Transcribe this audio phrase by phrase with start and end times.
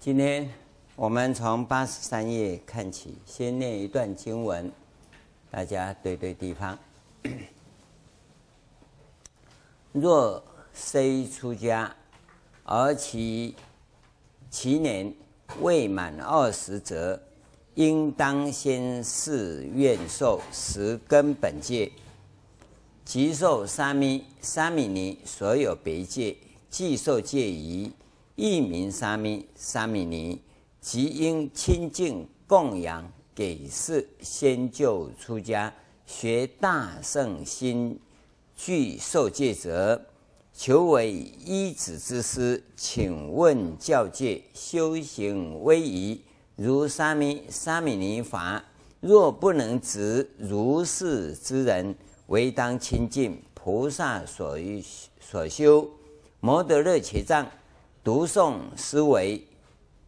[0.00, 0.48] 今天
[0.96, 4.72] 我们从八十三页看起，先念一段经文，
[5.50, 6.78] 大家对对地方。
[9.92, 10.42] 若
[10.72, 11.94] 虽出家，
[12.64, 13.54] 而其
[14.48, 15.12] 其年
[15.60, 17.20] 未满二十则，
[17.74, 21.92] 应当先誓愿受十根本戒，
[23.04, 26.38] 即受沙弥沙弥尼所有别戒，
[26.70, 27.92] 即受戒仪。
[28.42, 30.40] 一名沙弥沙弥尼，
[30.80, 35.70] 即应清净供养给示先就出家
[36.06, 38.00] 学大圣心
[38.56, 40.06] 具受戒者，
[40.54, 46.22] 求为依止之师，请问教戒修行威仪，
[46.56, 48.64] 如沙弥沙弥尼法，
[49.00, 51.94] 若不能值如是之人，
[52.28, 54.82] 唯当亲近菩萨所欲
[55.20, 55.86] 所修
[56.40, 57.46] 摩得勒伽藏。
[58.02, 59.46] 读诵思维，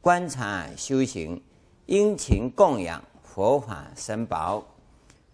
[0.00, 1.38] 观察修行，
[1.84, 4.66] 殷勤供养佛法僧宝。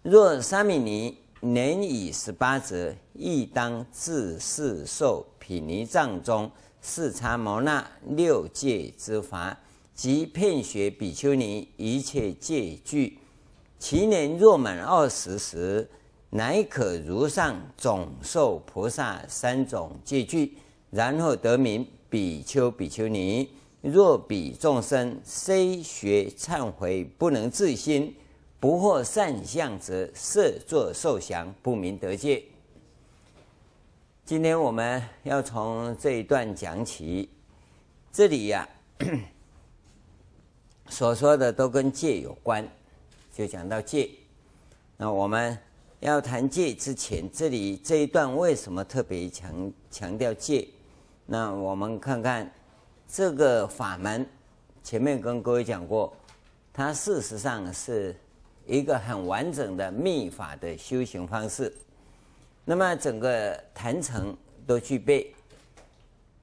[0.01, 6.51] 若沙弥尼年已十八则，亦当自是受毗尼藏中
[6.81, 9.57] 四叉摩那六戒之法，
[9.93, 13.19] 及遍学比丘尼一切戒具。
[13.77, 15.89] 其年若满二十时，
[16.31, 20.57] 乃可如上总受菩萨三种戒具，
[20.89, 21.87] 然后得名。
[22.09, 23.49] 比丘、比丘尼，
[23.81, 28.15] 若彼众生虽学忏悔，不能自心，
[28.59, 32.43] 不获善相者，设作受降，不明得戒。
[34.25, 37.29] 今天我们要从这一段讲起，
[38.11, 38.67] 这里呀、
[40.89, 42.67] 所说的都跟戒有关，
[43.33, 44.09] 就讲到戒。
[44.97, 45.57] 那我们
[45.99, 50.67] 要谈戒之前，这里这一段为什么特别强强调戒？
[51.31, 52.51] 那我们看看
[53.07, 54.27] 这个法门，
[54.81, 56.11] 前面跟各位讲过，
[56.73, 58.15] 它事实上是
[58.65, 61.71] 一个很完整的密法的修行方式。
[62.65, 64.35] 那么整个坛城
[64.65, 65.31] 都具备，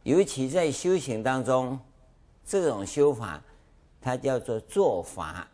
[0.04, 1.76] 尤其在修行当中，
[2.44, 3.42] 这种修法
[4.00, 5.48] 它叫做做法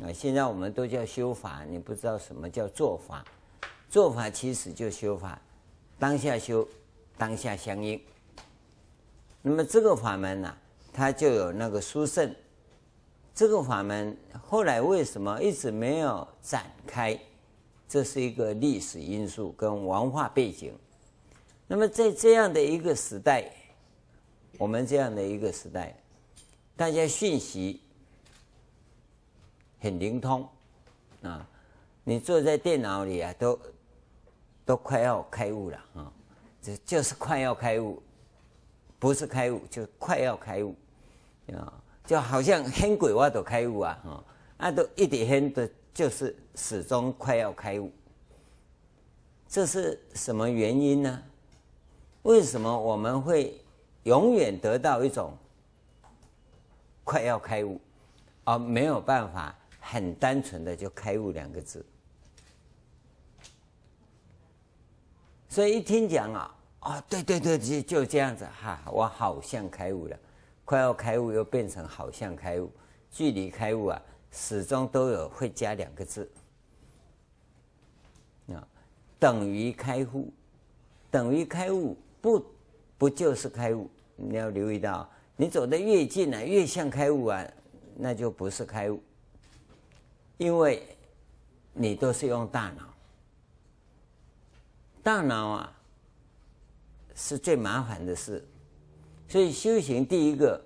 [0.00, 0.10] 啊。
[0.14, 3.22] 现在我们都叫修法，你不知道什么叫做法？
[3.90, 5.38] 做法其实就修法，
[5.98, 6.66] 当下修，
[7.18, 8.00] 当下相应。
[9.42, 10.54] 那么这个法门呢、
[10.92, 12.34] 它就有那个殊胜。
[13.34, 17.18] 这个法门后来为什么一直没有展开？
[17.88, 20.76] 这是一个历史因素跟文化背景。
[21.66, 23.50] 那么在这样的一个时代，
[24.58, 25.96] 我们这样的一个时代，
[26.76, 27.80] 大家讯息
[29.78, 30.46] 很灵通
[31.22, 31.46] 啊，
[32.04, 33.58] 你坐在电脑里啊，都
[34.66, 36.12] 都快要开悟了啊，
[36.60, 38.02] 这就是快要开悟。
[38.98, 40.74] 不是开悟，就快要开悟，
[41.54, 41.72] 啊，
[42.04, 44.24] 就好像很鬼话都开悟啊，哈，
[44.58, 47.92] 那，都一点很的，就是始终快要开悟。
[49.46, 51.22] 这是什么原因呢？
[52.22, 53.56] 为什么我们会
[54.02, 55.36] 永远得到一种
[57.04, 57.80] 快要开悟，
[58.42, 61.86] 而没有办法很单纯的就开悟两个字？
[65.48, 66.54] 所以一听讲啊。
[66.80, 70.16] 哦，对对对，就就这样子哈，我好像开悟了，
[70.64, 72.70] 快要开悟又变成好像开悟，
[73.10, 74.00] 距离开悟啊，
[74.30, 76.30] 始终都有会加两个字，
[78.52, 78.62] 啊，
[79.18, 80.32] 等于开悟，
[81.10, 82.46] 等于开悟，不
[82.96, 83.90] 不就是开悟？
[84.14, 85.06] 你要留意到，
[85.36, 87.44] 你走得越近啊，越像开悟啊，
[87.96, 89.02] 那就不是开悟，
[90.36, 90.86] 因为
[91.72, 92.94] 你都是用大脑，
[95.02, 95.74] 大脑啊。
[97.20, 98.46] 是最麻烦的事，
[99.26, 100.62] 所以修行第一个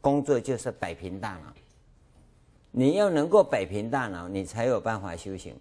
[0.00, 1.54] 工作就是摆平大脑。
[2.72, 5.56] 你要能够摆平大脑，你才有办法修行。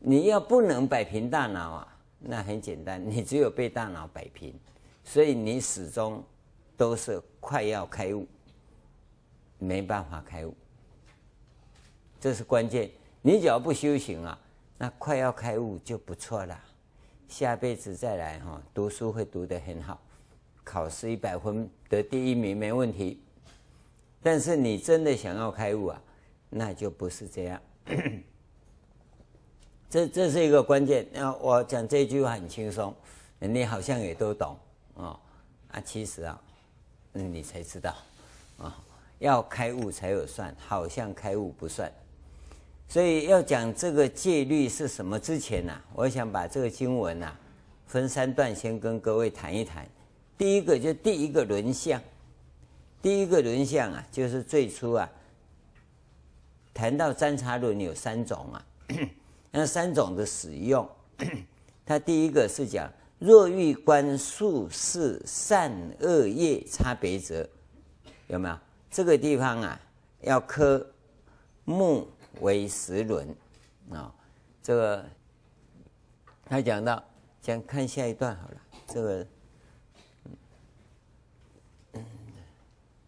[0.00, 4.52] 你要不能摆平大脑啊，那很简单，你只有被大脑摆平，
[5.04, 6.24] 所以你始终
[6.76, 8.26] 都是快要开悟，
[9.58, 10.52] 没办法开悟。
[12.20, 12.90] 这是关键。
[13.22, 14.36] 你只要不修行啊，
[14.76, 16.60] 那快要开悟就不错了。
[17.28, 20.00] 下辈子再来哈，读书会读得很好，
[20.64, 23.20] 考试一百分得第一名没问题。
[24.22, 26.02] 但是你真的想要开悟啊，
[26.48, 27.60] 那就不是这样。
[29.88, 31.06] 这这是一个关键。
[31.12, 32.94] 那我讲这句话很轻松，
[33.38, 34.56] 你好像也都懂
[34.96, 35.18] 啊
[35.72, 36.40] 啊，其实啊，
[37.12, 37.94] 你才知道
[38.58, 38.76] 啊，
[39.20, 41.92] 要开悟才有算，好像开悟不算。
[42.88, 47.36] 所以要讲这个戒律是什么之前呢、啊，我想把这个经文啊
[47.86, 49.86] 分三段，先跟各位谈一谈。
[50.38, 52.00] 第一个就第一个轮相，
[53.02, 55.10] 第一个轮相啊，就是最初啊，
[56.72, 58.66] 谈到占察轮有三种啊，
[59.50, 60.88] 那三种的使用，
[61.84, 67.48] 它第一个是讲，若欲观术士善恶业差别者，
[68.28, 68.56] 有没有？
[68.90, 69.80] 这个地方啊，
[70.20, 70.86] 要科
[71.64, 72.08] 目
[72.40, 73.28] 为十轮
[73.90, 74.14] 啊，
[74.62, 75.04] 这个
[76.44, 77.02] 他讲到，
[77.42, 79.26] 先看下一段好了，这个。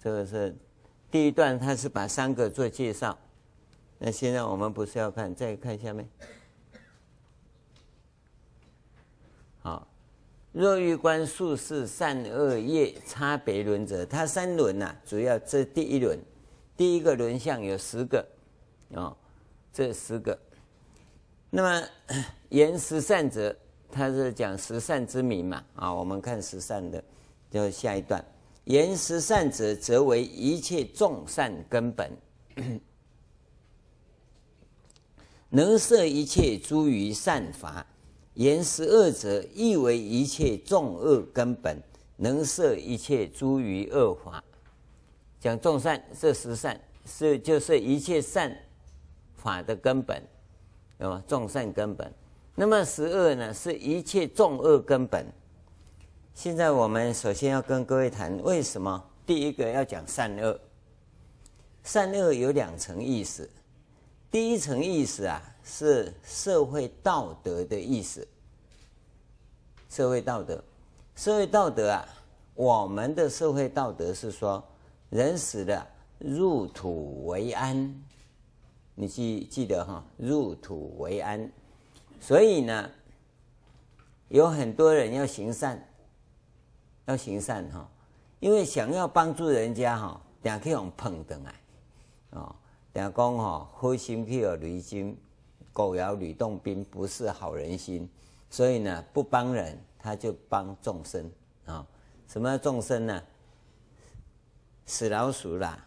[0.00, 0.56] 这个是
[1.10, 3.18] 第一段，他是把三个做介绍。
[3.98, 6.08] 那现在我们不是要看，再看下面。
[9.60, 9.88] 好，
[10.52, 16.16] 若欲观术士善恶业差别轮者，他三轮呐、啊，主要这第一轮，
[16.76, 18.24] 第一个轮相有十个，
[18.94, 19.16] 哦，
[19.72, 20.38] 这十个。
[21.50, 21.88] 那么
[22.50, 23.56] 言十善者，
[23.90, 27.02] 他是讲十善之名嘛，啊，我们看十善的，
[27.50, 28.24] 就下一段。
[28.64, 32.10] 言十善者，则为一切众善根本，
[35.48, 37.86] 能摄一切诸于善法；
[38.34, 41.82] 言十恶者，亦为一切众恶根本，
[42.16, 44.44] 能摄一切诸于恶法。
[45.40, 48.54] 讲众善，这十善是就是一切善
[49.38, 50.22] 法的根本，
[50.98, 51.22] 对吧？
[51.26, 52.12] 众善根本。
[52.54, 55.24] 那么十恶呢，是一切众恶根本。
[56.34, 60.60] 现在我们首先要跟各位谈，为什么第一个要讲善恶？
[61.84, 63.48] 善恶有两层意思，
[64.30, 68.26] 第一层意思啊是社会道德的意思。
[69.88, 70.62] 社会道德，
[71.16, 72.06] 社会道德啊，
[72.54, 74.62] 我们的社会道德是说，
[75.10, 75.86] 人死了
[76.18, 77.94] 入土为安，
[79.00, 81.48] 你记记得哈，入土为安。
[82.18, 82.90] 所以呢，
[84.26, 85.80] 有很多人要行善。
[87.06, 87.88] 要行善哈，
[88.40, 91.54] 因为想要帮助人家哈，等下可以用捧的来，
[92.30, 92.54] 哦，
[92.92, 95.16] 等下讲哈，好心去有驴金，
[95.72, 98.06] 狗咬吕洞宾，不是好人心，
[98.50, 101.30] 所以呢，不帮人，他就帮众生
[101.64, 101.86] 啊。
[102.26, 103.22] 什么众生呢？
[104.84, 105.86] 死老鼠啦，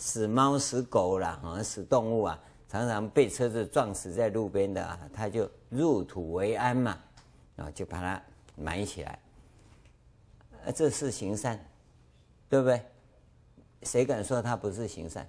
[0.00, 6.98] 死猫死狗啦，好像死动物啊，常常被车子撞死在路边的啊，他就入土为安嘛，
[7.56, 8.20] 啊，就把它
[8.56, 9.18] 埋起来。
[10.74, 11.62] 这是行善，
[12.48, 12.82] 对不对？
[13.82, 15.28] 谁敢说他不是行善？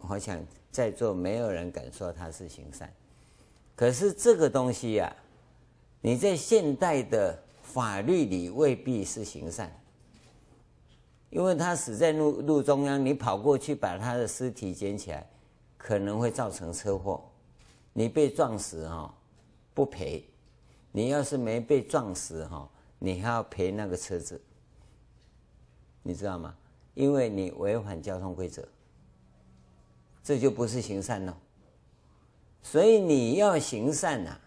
[0.00, 2.92] 我想在座没有人敢说他是行善。
[3.76, 5.14] 可是这个东西呀、啊，
[6.00, 9.72] 你在现代的法律里未必是行善，
[11.30, 15.28] 因为他死在路路中央，你跑过去把他的尸体捡起来，
[15.78, 17.24] 可能会造成车祸，
[17.92, 19.14] 你被撞死哈，
[19.72, 20.24] 不赔。
[20.92, 22.68] 你要是没被撞死哈，
[22.98, 24.40] 你还要赔那个车子，
[26.02, 26.52] 你知道吗？
[26.94, 28.66] 因为你违反交通规则，
[30.24, 31.38] 这就不是行善了。
[32.60, 34.40] 所以你要行善啊，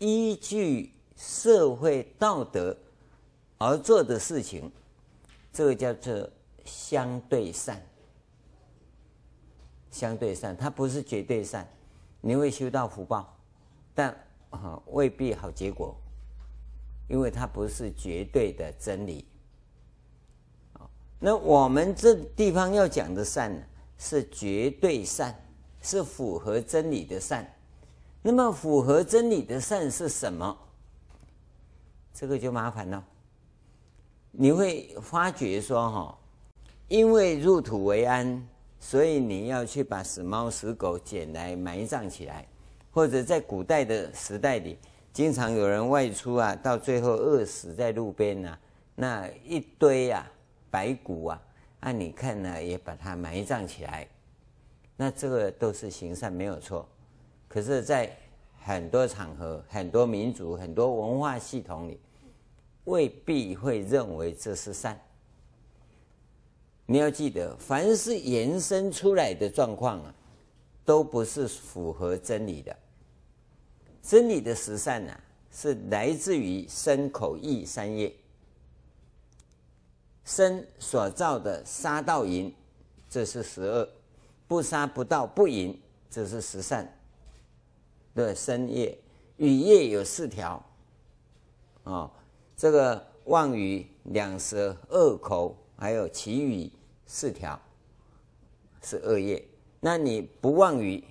[0.00, 2.76] 依据社会道德
[3.58, 4.70] 而做的事情，
[5.52, 6.28] 这个叫做
[6.64, 7.80] 相对善。
[9.90, 11.68] 相对善，它不是绝对善，
[12.20, 13.36] 你会修到福报，
[13.94, 14.16] 但。
[14.52, 15.96] 啊，未必好结果，
[17.08, 19.24] 因为它不是绝对的真理。
[21.18, 23.62] 那我们这地方要讲的善呢，
[23.96, 25.34] 是绝对善，
[25.80, 27.50] 是符合真理的善。
[28.20, 30.54] 那么符合真理的善是什么？
[32.12, 33.02] 这个就麻烦了。
[34.32, 36.18] 你会发觉说，哈，
[36.88, 38.48] 因为入土为安，
[38.80, 42.46] 所以你要去把死猫死狗捡来埋葬起来。
[42.90, 44.78] 或者在古代的时代里，
[45.14, 48.58] 经常有人外出啊，到最后饿死在路边啊，
[48.94, 50.30] 那一堆啊
[50.70, 51.42] 白骨啊，
[51.80, 54.06] 按你看呢，也把它埋葬起来，
[54.96, 56.86] 那这个都是行善没有错。
[57.48, 58.14] 可是，在
[58.62, 61.98] 很多场合、很多民族、很多文化系统里，
[62.84, 65.00] 未必会认为这是善。
[66.86, 70.14] 你要记得，凡是延伸出来的状况啊，
[70.84, 72.76] 都不是符合真理的。
[74.02, 75.20] 真理的十善、啊，
[75.52, 78.12] 是来自于身口意三业。
[80.24, 82.52] 身所造的杀盗淫，
[83.08, 83.86] 这是十恶；
[84.48, 86.92] 不杀不盗不淫，这是十善。
[88.12, 88.98] 对，身业
[89.36, 90.62] 语业有四条。
[91.84, 92.10] 哦，
[92.62, 96.70] 这个妄语、两舌、恶口，还有綺语
[97.06, 97.60] 四条，
[98.80, 99.44] 是恶业。
[99.80, 101.02] 那你不妄语、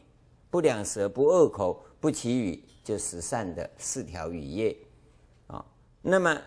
[0.49, 2.63] 不两舌、不恶口、不綺语。
[2.85, 4.75] 就十善的四条语业，
[5.47, 5.63] 啊，
[6.01, 6.41] 那么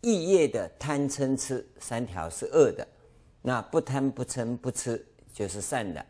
[0.00, 2.86] 意业的贪嗔痴三条是恶的，
[3.40, 6.04] 那不贪不嗔不痴就是善的。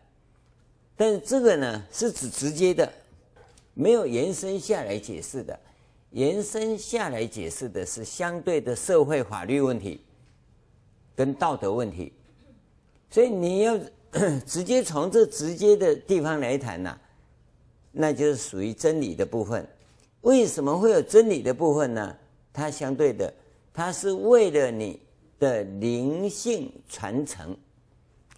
[0.96, 2.90] 但这个呢，是指直接的，
[3.74, 5.60] 没有延伸下来解释的。
[6.14, 10.00] 延伸下来解释的是相对的社会法律问题
[11.16, 12.12] 跟道德问题，
[13.10, 13.76] 所以你要
[14.46, 16.96] 直接从这直接的地方来谈呐、
[17.90, 19.68] 那就是属于真理的部分。
[20.20, 22.16] 为什么会有真理的部分呢？
[22.52, 23.34] 它相对的，
[23.72, 25.00] 它是为了你
[25.40, 27.56] 的灵性传承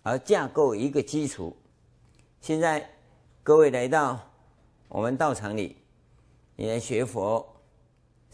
[0.02, 1.54] 而架构一个基础。
[2.40, 2.88] 现在
[3.42, 4.18] 各位来到
[4.88, 5.76] 我们道场里，
[6.56, 7.46] 你来学佛。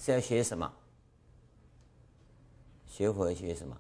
[0.05, 0.73] 是要学什么？
[2.89, 3.77] 学佛学什么？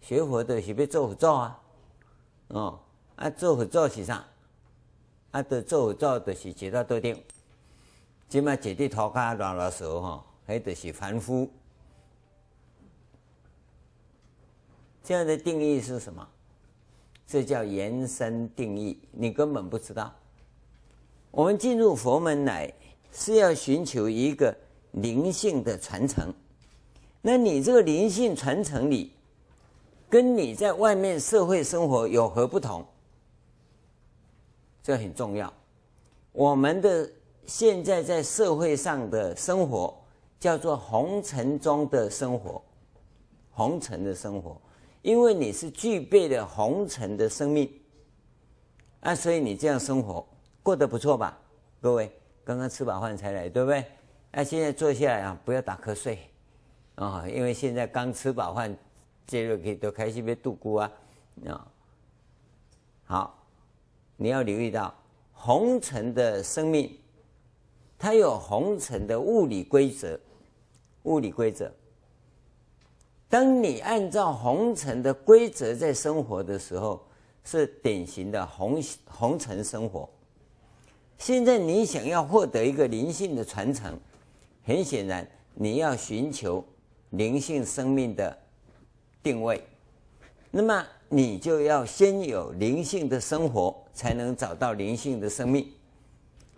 [0.00, 1.62] 学佛的是要做佛祖啊！
[2.48, 2.80] 哦，
[3.14, 4.26] 啊，做佛祖是啥？
[5.30, 7.22] 啊，得做佛祖就是坐到桌顶，
[8.28, 11.48] 即马坐伫涂骹乱乱说吼，迄就是凡夫。
[15.04, 16.28] 这样的定义是什么？
[17.28, 20.12] 这叫延伸定义，你根本不知道。
[21.30, 22.74] 我们进入佛门来
[23.12, 24.52] 是要寻求一个。
[24.92, 26.32] 灵性的传承，
[27.20, 29.12] 那你这个灵性传承里，
[30.08, 32.84] 跟你在外面社会生活有何不同？
[34.82, 35.52] 这很重要。
[36.32, 37.10] 我们的
[37.46, 39.96] 现在在社会上的生活
[40.40, 42.60] 叫做红尘中的生活，
[43.50, 44.60] 红尘的生活，
[45.02, 47.70] 因为你是具备了红尘的生命，
[49.00, 50.26] 啊，所以你这样生活
[50.62, 51.38] 过得不错吧？
[51.80, 52.10] 各位，
[52.44, 53.84] 刚刚吃饱饭才来，对不对？
[54.34, 56.18] 那、啊、现在坐下来啊，不要打瞌睡
[56.94, 58.74] 啊、因为现在刚吃饱饭，
[59.26, 60.90] 接着可以都开心被度孤啊
[61.46, 61.68] 啊、
[63.04, 63.44] 好，
[64.16, 64.94] 你要留意到
[65.32, 66.98] 红尘的生命，
[67.98, 70.18] 它有红尘的物理规则，
[71.02, 71.70] 物理规则。
[73.28, 77.06] 当你按照红尘的规则在生活的时候，
[77.44, 80.08] 是典型的红红尘生活。
[81.18, 83.98] 现在你想要获得一个灵性的传承。
[84.64, 86.64] 很显然，你要寻求
[87.10, 88.38] 灵性生命的
[89.22, 89.62] 定位，
[90.50, 95.70] 那么你就要先有灵性的生活，才能找到灵性的生命。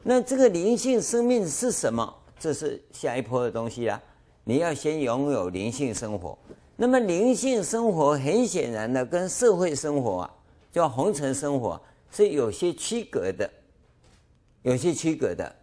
[0.02, 2.14] 那这个灵性生命是什么？
[2.38, 4.00] 这是下一波的东西啊！
[4.44, 6.36] 你要先拥有灵性生活。
[6.76, 10.30] 那么灵性生活很显然的跟社会生活啊，
[10.70, 11.80] 叫红尘生活
[12.10, 13.50] 是有些区隔的，
[14.62, 15.56] 有些区隔的。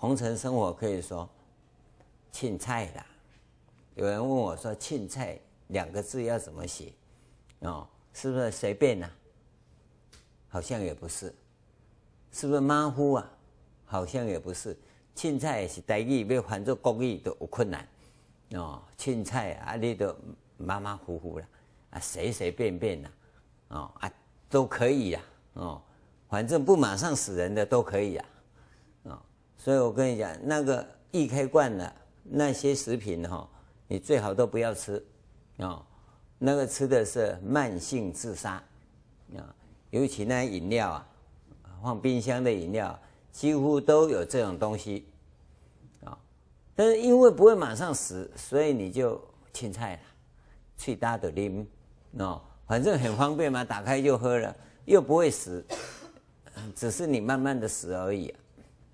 [0.00, 1.28] 红尘生活可以说
[2.30, 3.04] 青菜啦。
[3.96, 5.36] 有人问我说：“青菜
[5.68, 6.92] 两个字要怎么写？”
[7.60, 9.10] 哦，是不是随便呐、
[10.48, 11.34] 好像也不是。
[12.30, 13.28] 是不是马虎啊？
[13.86, 14.78] 好像也不是。
[15.16, 17.88] 青菜是台语，要换做国语都有困难。
[18.52, 20.14] 哦，青菜啊，你都
[20.58, 21.46] 马马虎虎了
[21.90, 23.10] 啊，随随便便呐，
[23.70, 24.12] 哦啊，
[24.48, 25.20] 都可以呀。
[25.54, 25.82] 哦，
[26.28, 28.24] 反正不马上死人的都可以呀。
[29.60, 33.46] 所以我跟你讲，那个易开罐的那些食品哈，
[33.88, 35.04] 你最好都不要吃
[35.58, 35.84] 啊。
[36.38, 38.62] 那个吃的是慢性自杀
[39.36, 39.42] 啊，
[39.90, 41.08] 尤其那饮料啊，
[41.82, 42.96] 放冰箱的饮料
[43.32, 45.08] 几乎都有这种东西
[46.04, 46.16] 啊。
[46.76, 49.20] 但是因为不会马上死，所以你就
[49.52, 50.02] 青菜了，
[50.76, 51.66] 去大的啉
[52.18, 55.66] 哦，反正很方便嘛，打开就喝了，又不会死，
[56.76, 58.32] 只是你慢慢的死而已。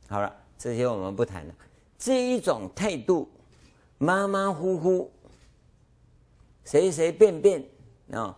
[0.09, 0.35] 好了。
[0.59, 1.55] 这些我们不谈了。
[1.99, 3.29] 这一种态度，
[3.99, 5.11] 马马虎虎，
[6.65, 7.65] 随随便便
[8.13, 8.37] 啊、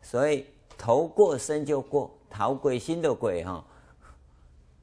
[0.00, 0.46] 所以
[0.78, 3.64] 头过身就过，头过身就过哈，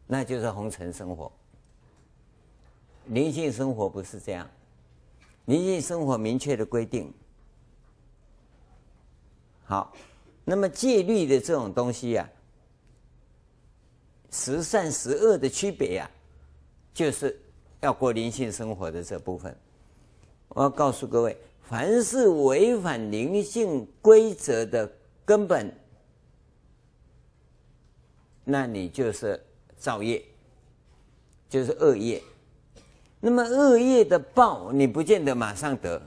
[0.05, 1.31] 那就是红尘生活。
[3.07, 4.49] 灵性生活不是这样，
[5.45, 7.11] 灵性生活明确的规定。
[9.65, 9.93] 好，
[10.45, 12.36] 那么戒律的这种东西呀、啊。
[14.29, 16.09] 十善十恶的区别呀，
[16.93, 17.39] 就是
[17.79, 19.55] 要过灵性生活的这部分。
[20.49, 24.89] 我要告诉各位，凡是违反灵性规则的
[25.25, 25.73] 根本，
[28.43, 29.39] 那你就是
[29.77, 30.23] 造业，
[31.49, 32.21] 就是恶业。
[33.19, 36.01] 那么恶业的报，你不见得马上得；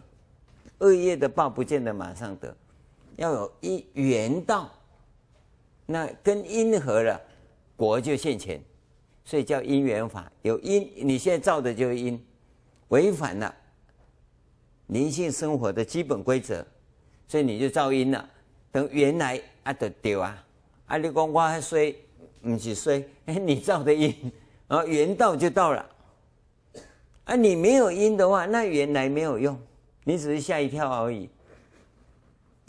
[0.78, 2.56] 恶业的报不见得马上得，
[3.16, 4.70] 要有一缘到，
[5.86, 7.20] 那跟因合了。
[7.88, 8.62] 果就现前，
[9.24, 10.30] 所以叫因缘法。
[10.42, 12.22] 有因，你现在造的就是因，
[12.88, 13.54] 违反了
[14.88, 16.62] 灵性生活的基本规则，
[17.26, 18.28] 所以你就造因了。
[18.70, 20.44] 等原来啊，得丢啊，
[20.86, 21.96] 啊，你讲我还衰，
[22.42, 24.14] 不是衰， 你造的因，
[24.68, 25.90] 然后缘到就到了，
[27.24, 29.58] 啊，你没有因的话，那原来没有用，
[30.04, 31.30] 你只是吓一跳而已。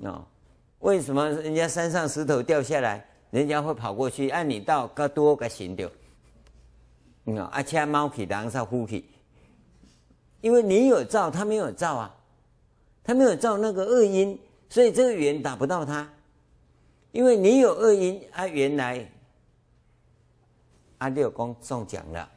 [0.04, 0.26] 哦，
[0.80, 4.30] 为什么人家山上石头掉下来，人家会跑过去？
[4.30, 5.90] 按、你到个多个行掉，
[7.26, 9.06] 嗯，而且猫起当上呼起，
[10.42, 12.16] 因为你有造，他没有造啊，
[13.04, 14.38] 他没有造那个恶因，
[14.70, 16.08] 所以这个缘打不到他。
[17.14, 19.10] 因为你有恶因，啊，原来
[21.00, 22.30] 阿六公中奖了，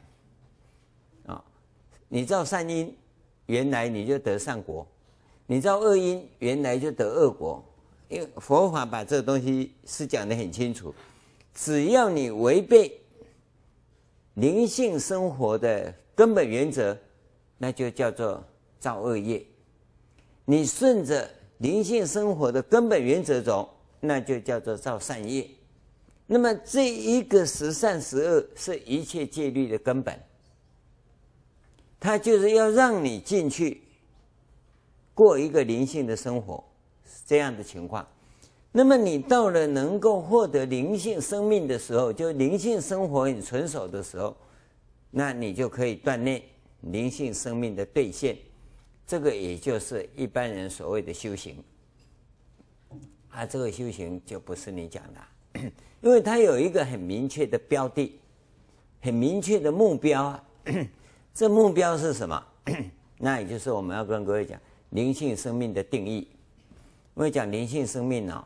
[1.27, 1.43] 啊、
[2.07, 2.93] 你造善因，
[3.45, 4.85] 原来你就得善果；
[5.45, 7.63] 你造恶因，原来就得恶果。
[8.09, 10.93] 因为佛法把这个东西是讲得很清楚，
[11.53, 13.01] 只要你违背
[14.35, 16.97] 灵性生活的根本原则，
[17.57, 18.43] 那就叫做
[18.79, 19.45] 造恶业；
[20.45, 23.71] 你顺着灵性生活的根本原则走。
[24.01, 25.49] 那就叫做造善业，
[26.27, 30.21] 那么这一个十善十恶是一切戒律的根本，
[31.99, 33.81] 它就是要让你进去
[35.15, 36.63] 过一个灵性的生活，
[37.25, 38.07] 这样的情况。
[38.71, 44.35] 那么你到了能够获得灵性生命的时候，就灵性生活很纯熟的时候，
[45.11, 46.41] 那你就可以锻炼
[46.81, 48.37] 灵性生命的兑现，
[49.07, 51.63] 这个也就是一般人所谓的修行。
[53.29, 58.19] 啊，这个修行就不是你讲的， 因为它有一个很明确的标的，
[59.01, 60.43] 很明确的目标啊。
[61.33, 62.45] 这目标是什么？
[63.19, 66.27] 那也就是我们要跟各位讲灵性生命的定义。
[67.15, 68.43] 因为讲灵性生命、哦，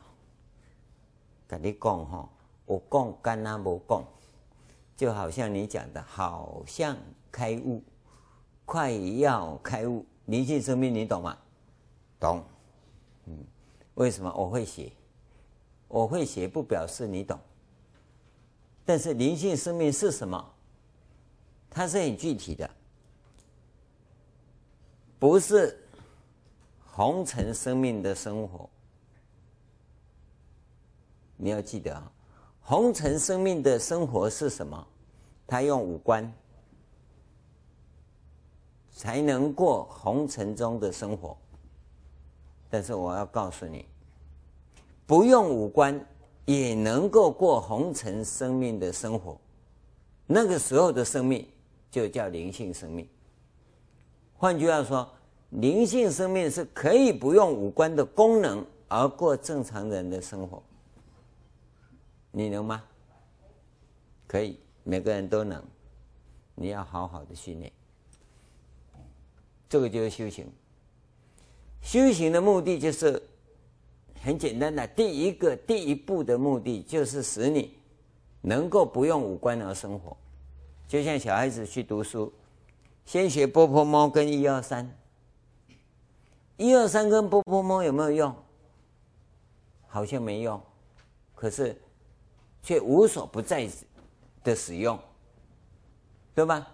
[1.48, 2.30] 跟你讲哈，
[2.66, 4.04] 我讲干那不讲，
[4.96, 6.96] 就好像你讲的，好像
[7.32, 7.82] 开悟，
[8.66, 11.38] 快要开悟，灵性生命你懂吗？
[12.20, 12.44] 懂，
[13.26, 13.38] 嗯。
[13.96, 14.92] 为什么我会写？
[15.88, 17.38] 我会写不表示你懂。
[18.86, 20.54] 但是灵性生命是什么？
[21.70, 22.70] 它是很具体的，
[25.20, 25.78] 不是
[27.00, 28.70] 红尘生命的生活。
[31.38, 32.12] 你要记得啊，
[32.60, 34.86] 红尘生命的生活是什么？
[35.48, 36.30] 他用五官
[38.92, 41.38] 才能过红尘中的生活。
[42.70, 43.86] 但是我要告诉你，
[45.08, 46.06] 不用五官
[46.44, 49.40] 也能够过红尘生命的生活，
[50.26, 51.48] 那个时候的生命
[51.90, 53.08] 就叫灵性生命。
[54.36, 55.10] 换句话说，
[55.50, 60.62] 灵性生命是可以不用五官的功能而过正常人的生活。
[62.32, 62.84] 你能吗？
[64.28, 65.64] 可以，每个人都能。
[66.54, 67.72] 你要好好的训练，
[69.70, 70.46] 这个就是修行。
[71.82, 73.22] 修行的目的就是
[74.22, 77.74] 很简单的，第一个第一步的目的就是使你
[78.42, 80.16] 能够不用五官而生活，
[80.86, 82.32] 就像小孩子去读书，
[83.06, 84.94] 先学波泼猫跟一二三，
[86.60, 88.36] 一二三跟波波摸有没有用？
[89.88, 90.62] 好像没用，
[91.34, 91.76] 可是
[92.62, 93.68] 却无所不在
[94.44, 95.00] 的使用，
[96.36, 96.68] 对吧？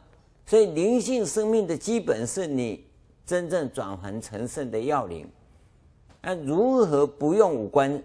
[0.46, 2.84] 所以灵性生命的基本是你。
[3.26, 5.28] 真正转换成圣的要领，
[6.22, 8.04] 那如何不用五官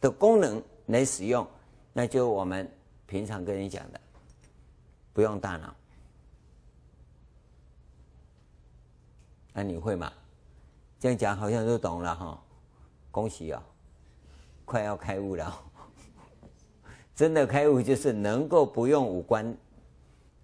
[0.00, 1.46] 的功能来使用？
[1.92, 2.66] 那就我们
[3.06, 4.00] 平常跟你讲的，
[5.12, 5.74] 不用大脑。
[9.52, 10.10] 那你会吗？
[11.02, 12.40] 这样讲好像都懂了哈，
[13.10, 13.60] 恭喜哦，
[14.64, 15.60] 快要开悟了。
[17.12, 19.52] 真的开悟就是能够不用五官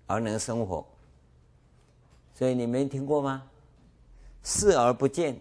[0.09, 0.85] 而能生活，
[2.35, 3.45] 所以你没听过吗？
[4.43, 5.41] 视而不见，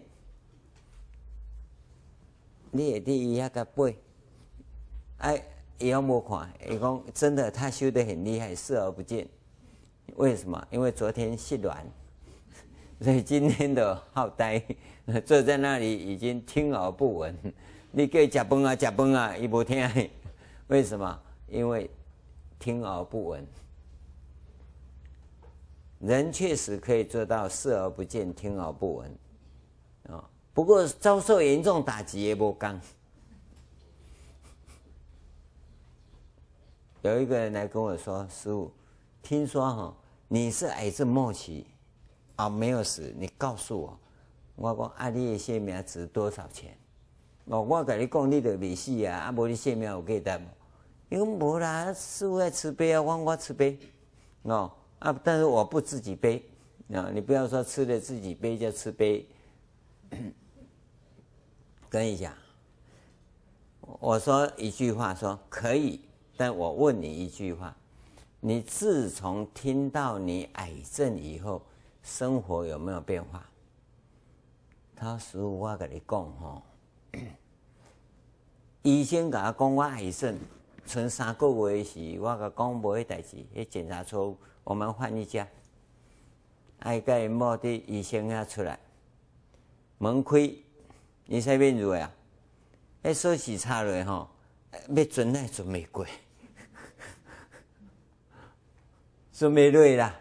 [2.70, 3.98] 你也第一下个背，
[5.18, 5.42] 哎，
[5.78, 6.48] 也要摸看。
[6.70, 9.26] 伊讲真的，他修得很厉害，视而不见。
[10.14, 10.64] 为什么？
[10.70, 11.84] 因为昨天细软，
[13.00, 14.64] 所以今天的好呆，
[15.24, 17.34] 坐在那里已经听而不闻。
[17.90, 20.10] 你给甲崩啊，甲崩啊，伊无听。
[20.66, 21.18] 为什么？
[21.48, 21.88] 因为
[22.58, 23.46] 听而不闻。
[26.00, 29.10] 人确实可以做到视而不见，听而不闻，
[30.10, 32.78] 啊，不过遭受严重打击也不刚。
[37.02, 38.70] 有一个人来跟我说：“师傅，
[39.22, 39.96] 听说哈
[40.28, 41.66] 你是癌症末期，
[42.36, 43.98] 啊没有死，你告诉我，
[44.58, 46.76] 我讲啊，你的性命值多少钱？
[47.46, 50.48] 哦，我跟你讲，你就未死啊，啊无你性命有价值无？
[51.08, 53.78] 因为无啦，师父爱慈悲啊，我我慈悲，
[54.42, 55.16] 哦。”啊！
[55.22, 56.44] 但是我不自己背
[56.92, 57.08] 啊！
[57.14, 59.24] 你不要说吃了自己背就吃背。
[61.88, 62.34] 跟你讲，
[64.00, 66.00] 我说一句话说可以，
[66.36, 67.76] 但我问你一句话：
[68.40, 71.62] 你自从听到你癌症以后，
[72.02, 73.47] 生活有没有变化？
[75.00, 76.60] 他师父，我跟你讲吼，
[78.82, 80.36] 医生甲我讲我癌症，
[80.84, 85.46] 存三个月时，我甲讲无迄代志，迄检查出，我们换一家。
[86.80, 88.76] 爱甲伊某伫医生遐出来，
[89.98, 90.52] 门开，
[91.26, 92.10] 你啥面子啊？
[93.04, 94.28] 迄锁匙插落吼，
[94.88, 96.04] 要存来存袂过，
[99.32, 100.12] 存袂落啦。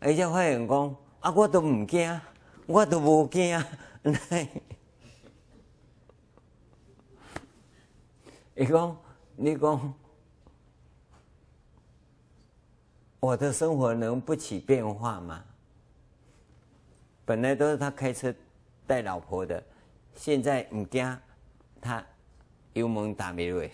[0.00, 2.20] 而且发现讲，啊，我都毋惊，
[2.64, 3.62] 我都无惊。
[8.54, 8.96] 伊讲，
[9.36, 9.94] 你讲，
[13.20, 15.44] 我的生活能不起变化吗？
[17.24, 18.34] 本来都是他开车
[18.86, 19.62] 带老婆的，
[20.14, 21.18] 现在唔惊，
[21.80, 22.04] 他
[22.72, 23.68] 油门打没落，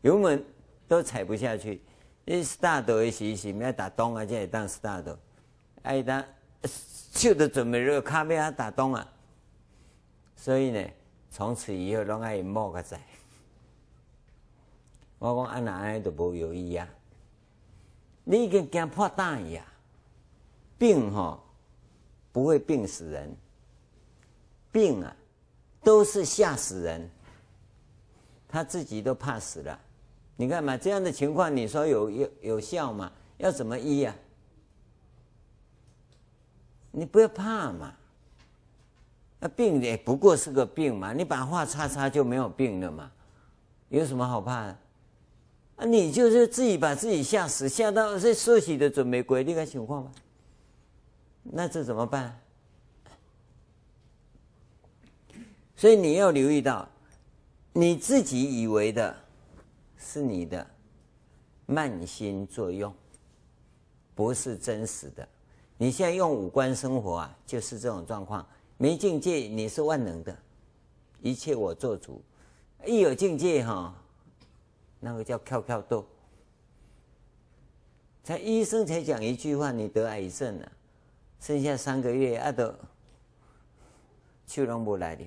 [0.00, 0.44] 油门
[0.88, 1.82] 都踩不下去。
[2.24, 5.16] 你 start 的时是要打东啊，才会当 start。
[5.82, 6.26] 哎，他
[6.64, 9.06] 手都准备热，卡要打东啊。
[10.36, 10.90] 所以呢，
[11.30, 13.00] 从此以后拢爱摸个仔。
[15.18, 16.88] 我讲安那安都无有意义啊，
[18.24, 19.64] 你已经惊破蛋呀，
[20.78, 21.42] 病吼。
[22.32, 23.34] 不会病死人，
[24.70, 25.16] 病啊，
[25.82, 27.10] 都是吓死人。
[28.46, 29.80] 他自己都怕死了，
[30.36, 33.10] 你看嘛，这样的情况，你说有有有效吗？
[33.38, 34.14] 要怎么医呀？
[36.98, 37.94] 你不要怕嘛，
[39.38, 43.12] 那病也不过是个病嘛，你把话叉叉就没有病了嘛，
[43.90, 44.78] 有什么好怕的？
[45.76, 50.10] 啊，你就是自己把自己吓死，吓到这休息的准备鬼，你看情况吧。
[51.42, 52.40] 那这怎么办？
[55.76, 56.88] 所以你要留意到，
[57.74, 59.14] 你自己以为的
[59.98, 60.66] 是你的
[61.66, 62.90] 慢心作用，
[64.14, 65.28] 不是真实的。
[65.78, 68.46] 你现在用五官生活啊，就是这种状况。
[68.78, 70.36] 没境界，你是万能的，
[71.20, 72.22] 一切我做主。
[72.84, 73.94] 一有境界哈，
[75.00, 76.06] 那个叫跳跳豆。
[78.22, 80.72] 才医生才讲一句话，你得癌症了。
[81.40, 82.74] 剩下三个月，啊都，
[84.46, 85.24] 去拢不来的，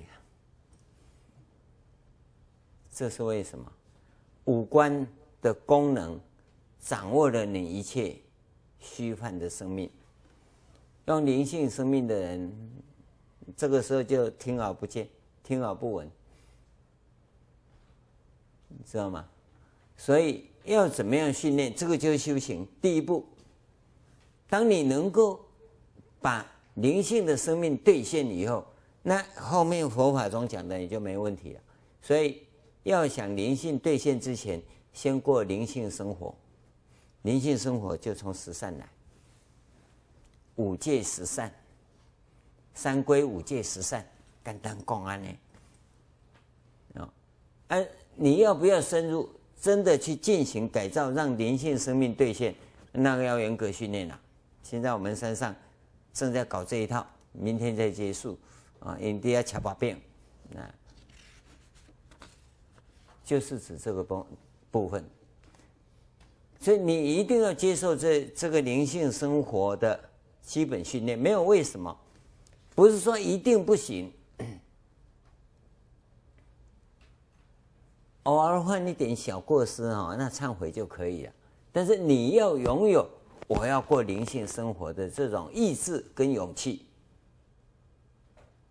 [2.92, 3.72] 这是为什么？
[4.44, 5.06] 五官
[5.40, 6.20] 的功能
[6.80, 8.16] 掌握了你一切
[8.78, 9.88] 虚幻的生命。
[11.10, 12.52] 用灵性生命的人，
[13.56, 15.08] 这个时候就听而不见，
[15.42, 16.10] 听而不闻，
[18.84, 19.28] 知道吗？
[19.96, 21.74] 所以要怎么样训练？
[21.74, 22.66] 这个就是修行。
[22.80, 23.24] 第一步，
[24.48, 25.44] 当你能够。
[26.22, 28.62] 把灵性的生命兑现以后，
[29.02, 31.60] 那后面佛法中讲的也就没问题了。
[32.02, 32.42] 所以
[32.82, 34.60] 要想灵性兑现之前，
[34.92, 36.34] 先过灵性生活。
[37.22, 38.86] 灵性生活就从十善来，
[40.60, 41.50] 五戒十善，
[42.74, 44.04] 三归五戒十善，
[44.44, 45.28] 简单讲安呢。
[46.96, 47.08] 啊，
[47.68, 49.26] 哎，你要不要深入，
[49.58, 52.54] 真的去进行改造，让灵性生命兑现？
[52.92, 54.20] 那个要严格训练了。
[54.62, 55.54] 现在我们山上。
[56.12, 58.36] 正在搞这一套，明天再结束
[58.80, 58.98] 啊！
[59.00, 59.96] 印第安卡巴病，
[60.48, 60.68] 那
[63.24, 64.26] 就是指这个部
[64.72, 65.04] 部分。
[66.58, 70.09] 所以你一定要接受这这个灵性生活的
[70.50, 71.96] 基本训练，没有为什么，
[72.74, 74.12] 不是说一定不行，
[78.24, 81.32] 偶尔犯一点小过失啊，那忏悔就可以了。
[81.70, 83.08] 但是你要拥有。
[83.46, 86.86] 我要过灵性生活的这种意志跟勇气，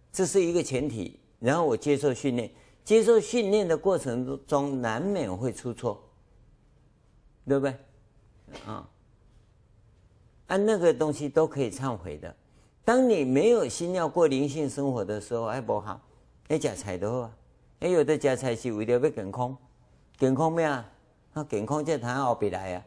[0.09, 1.19] 这是一个前提。
[1.37, 2.49] 然后我接受训练，
[2.85, 6.01] 接受训练的过程中难免会出错，
[7.45, 7.75] 对不对？
[8.65, 8.89] 啊，
[10.49, 12.35] 按那个东西都可以忏悔的。
[12.85, 15.99] 当你没有心要过灵性生活的时候，哎，不好，
[16.49, 17.31] 哎，假菜的话，
[17.79, 19.57] 哎，有的假菜是为了要健康，
[20.17, 20.85] 健康咩啊？
[21.33, 22.85] 啊，健康在谈后边来呀。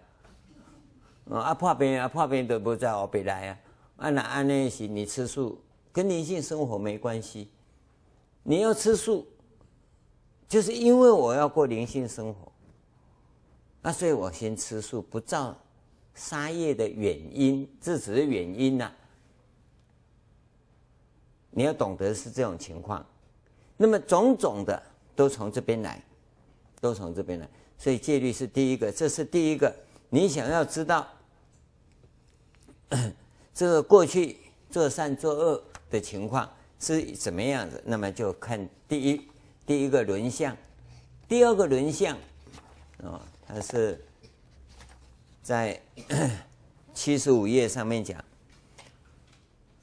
[1.31, 3.59] 啊，破病啊，破病都不在后边来啊！
[3.96, 5.57] 啊，那安那是你吃素，
[5.92, 7.48] 跟灵性生活没关系。
[8.42, 9.25] 你要吃素，
[10.48, 12.53] 就是因为我要过灵性生活，
[13.83, 15.57] 啊，所以我先吃素，不造
[16.14, 18.92] 杀业的原因，这只是原因呐、
[21.51, 23.05] 你要懂得是这种情况，
[23.77, 24.83] 那么种种的
[25.14, 26.03] 都从这边来，
[26.81, 27.48] 都从这边来，
[27.79, 29.75] 所以戒律是第一个，这是第一个。
[30.11, 31.09] 你想要知道
[33.55, 34.37] 这个过去
[34.68, 39.29] 做善做恶的情况是怎么样子，那么就看第一
[39.64, 40.55] 第一个轮相，
[41.27, 42.14] 第二个轮相
[43.03, 43.98] 啊，它是
[45.53, 45.79] 在
[46.95, 48.25] 七十五页上面讲，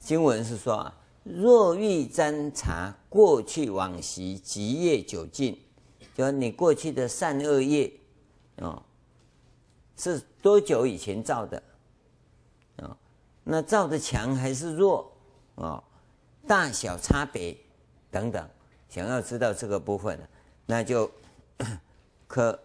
[0.00, 5.56] 经文是说啊，若欲瞻察过去往昔极业久尽，
[6.12, 7.88] 就你过去的善恶业，
[8.56, 8.82] 哦，
[9.96, 11.62] 是多久以前造的？
[12.78, 12.96] 啊，
[13.44, 15.12] 那造的强还是弱？
[15.54, 15.80] 啊，
[16.48, 17.56] 大小差别
[18.10, 18.44] 等等，
[18.88, 20.18] 想要知道这个部分，
[20.66, 21.08] 那就
[22.26, 22.58] 刻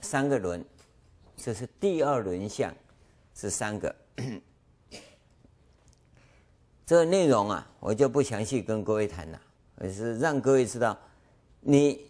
[0.00, 0.64] 三个轮，
[1.44, 2.72] 这是第二轮相，
[3.34, 3.92] 是三个。
[6.86, 9.42] 这个内容啊，我就不详细跟各位谈了，
[9.74, 10.96] 而是让各位知道，
[11.58, 12.08] 你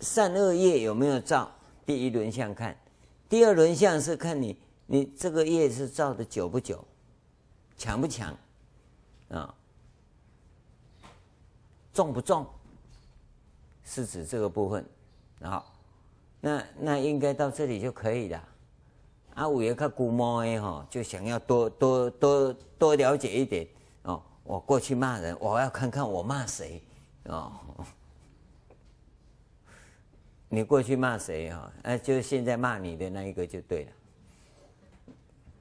[0.00, 1.48] 善恶业有没有造？
[1.86, 2.76] 第一轮相看，
[3.28, 6.84] 第二轮相是看你你这个业是造的久不久，
[7.76, 8.36] 强不强，
[9.28, 9.54] 啊，
[11.94, 12.44] 重不重，
[13.84, 14.84] 是指这个部分。
[15.40, 15.72] 好，
[16.40, 18.48] 那那应该到这里就可以了。
[19.34, 23.66] 啊，五爷看古猫哎哈，就想要多多多多了解一点
[24.02, 24.22] 哦。
[24.44, 26.82] 我过去骂人，我要看看我骂谁
[27.24, 27.52] 哦。
[30.48, 31.72] 你过去骂谁啊？
[31.82, 33.90] 哎，就是现在骂你的那一个就对了，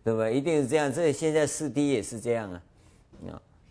[0.03, 0.29] 对吧？
[0.29, 0.91] 一定是这样。
[0.91, 2.61] 这现在四弟也是这样啊。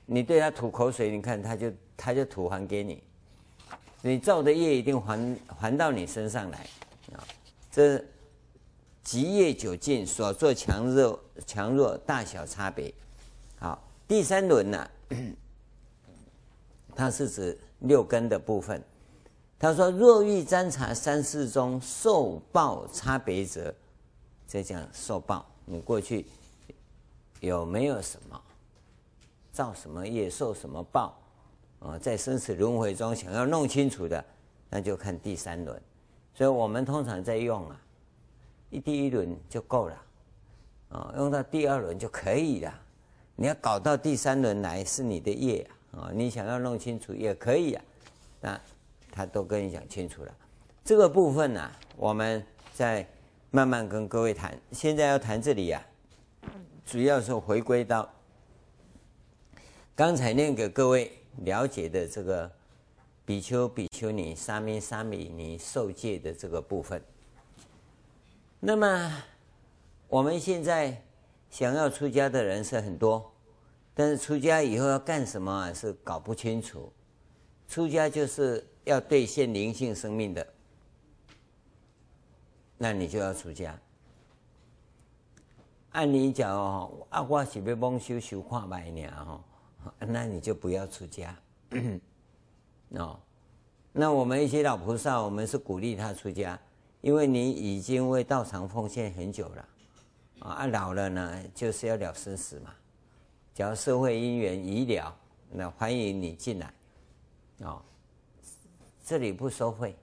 [0.07, 3.03] 你对他吐口水，你看他就他就吐还给你。
[4.01, 6.59] 你造的业一定还还到你身上来
[7.13, 7.23] 啊。
[7.71, 8.03] 这
[9.03, 12.93] 极业久尽，所作强弱强弱大小差别。
[13.59, 14.91] 好，第三轮呢、啊？
[16.95, 18.83] 它是指六根的部分。
[19.59, 23.75] 他说：“若欲瞻察三世中受报差别者，
[24.49, 26.25] 这讲受报，你过去
[27.41, 28.41] 有没有什么
[29.53, 31.15] 造什么业，受什么报
[31.79, 31.99] 啊？
[31.99, 34.25] 在生死轮回中想要弄清楚的，
[34.71, 35.79] 那就看第三轮。
[36.35, 37.79] 所以我们通常在用啊，
[38.71, 40.03] 一第一轮就够了
[40.91, 42.73] 啊，用到第二轮就可以了。”
[43.37, 46.11] 你要搞到第三轮来是你的业啊！
[46.13, 47.83] 你想要弄清楚也可以啊，
[48.39, 48.61] 那
[49.11, 50.35] 他都跟你讲清楚了。
[50.85, 53.09] 这个部分呢、啊，我们再
[53.51, 54.55] 慢慢跟各位谈。
[54.73, 55.83] 现在要谈这里呀、
[56.43, 56.53] 啊，
[56.85, 58.07] 主要是回归到
[59.97, 62.51] 刚才念给各位了解的这个
[63.25, 67.03] 比丘、比丘尼、沙弥、沙弥尼受戒的这个部分。
[68.61, 69.12] 那么
[70.07, 71.03] 我们现在。
[71.51, 73.29] 想要出家的人是很多，
[73.92, 75.73] 但是出家以后要干什么啊？
[75.75, 76.92] 是搞不清楚。
[77.66, 80.46] 出家就是要兑现灵性生命的，
[82.79, 83.77] 那你就要出家。
[85.90, 89.44] 按理讲哦，啊，我是要蒙修修看百年哈，
[89.99, 91.37] 那你就不要出家。
[92.94, 93.18] 哦，
[93.90, 96.57] 那我们一些老菩萨，我们是鼓励他出家，
[97.01, 99.69] 因为你已经为道场奉献很久了。
[100.41, 102.75] 啊，老了呢，就是要了生死嘛。
[103.55, 105.15] 只要社会因缘已了，
[105.51, 106.73] 那欢迎你进来。
[107.63, 107.83] 啊，
[109.05, 109.95] 这里不收费，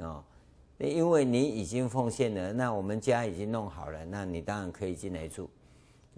[0.00, 0.24] 啊，
[0.78, 5.48] 因为你已经奉献了，那我们家已经弄好了，那你当然可以进来住。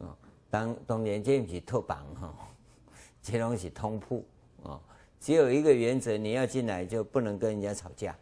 [0.00, 0.16] 啊，
[0.48, 2.34] 当当年这是托房哈，
[3.20, 4.24] 这东西通铺
[4.62, 4.80] 啊，
[5.20, 8.16] 只有一个原则，你要进来就不能跟人家吵架。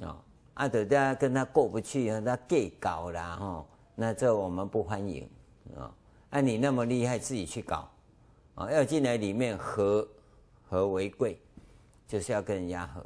[0.00, 0.22] 啊
[0.54, 3.66] 啊，阿德大家跟他过不去，他计较啦哈。
[3.94, 5.28] 那这我们不欢迎
[5.76, 5.94] 啊！
[6.30, 7.90] 按你那么厉害，自己去搞
[8.54, 8.70] 啊！
[8.70, 10.08] 要进来里面和
[10.68, 11.38] 和为贵，
[12.08, 13.00] 就是要跟人家和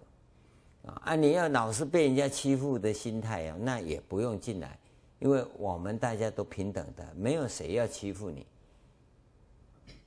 [0.88, 1.02] 啊！
[1.04, 4.78] 按你要老是被人家欺负的心态啊，那也不用进来，
[5.18, 8.46] 因为我们大家都平等的，没有谁要欺负你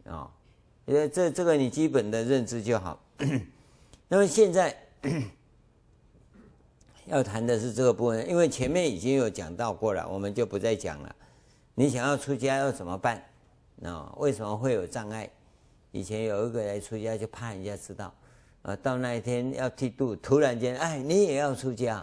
[0.10, 0.32] 啊！
[0.86, 3.00] 因为这这个你基本的认知就好。
[4.08, 4.76] 那么现在。
[7.10, 11.16] 要谈的是这个部分，因为前面已经有讲到过了，我们就不再讲了。
[11.74, 13.24] 你想要出家要怎么办？
[13.84, 15.28] 啊，为什么会有障碍？
[15.92, 18.14] 以前有一个来出家，就怕人家知道，
[18.62, 22.00] 啊，到那一天要剃度，突然间，哎，你也要出家，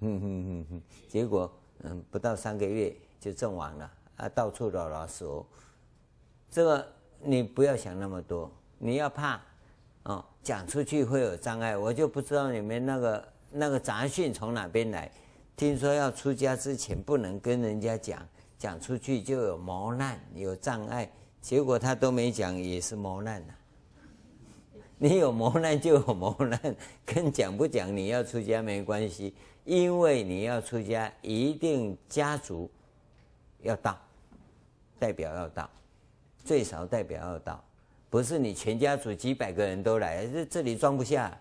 [0.00, 5.44] 哼哼哼哼，结果，嗯，不到三个月就阵亡了，啊，到处老老说，
[6.48, 6.86] 这个
[7.20, 9.40] 你不要想那么多，你要怕，
[10.04, 13.33] 哦，讲出去会有障碍，我就不知道你们那个。
[13.56, 15.08] 那个杂讯从哪边来？
[15.56, 18.26] 听说要出家之前不能跟人家讲，
[18.58, 21.08] 讲出去就有磨难、有障碍。
[21.40, 23.54] 结果他都没讲，也是磨难呐。
[24.98, 29.32] 你有磨难就有磨难，跟讲不讲你要出家没关系，
[29.64, 32.68] 因为你要出家一定家族
[33.62, 33.96] 要到，
[34.98, 35.70] 代表要到，
[36.44, 37.62] 最少代表要到，
[38.10, 41.38] 不是你全家族几百个人都来，这这里装不下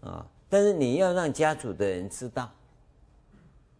[0.00, 0.26] 啊。
[0.48, 2.50] 但是你要让家族的人知道，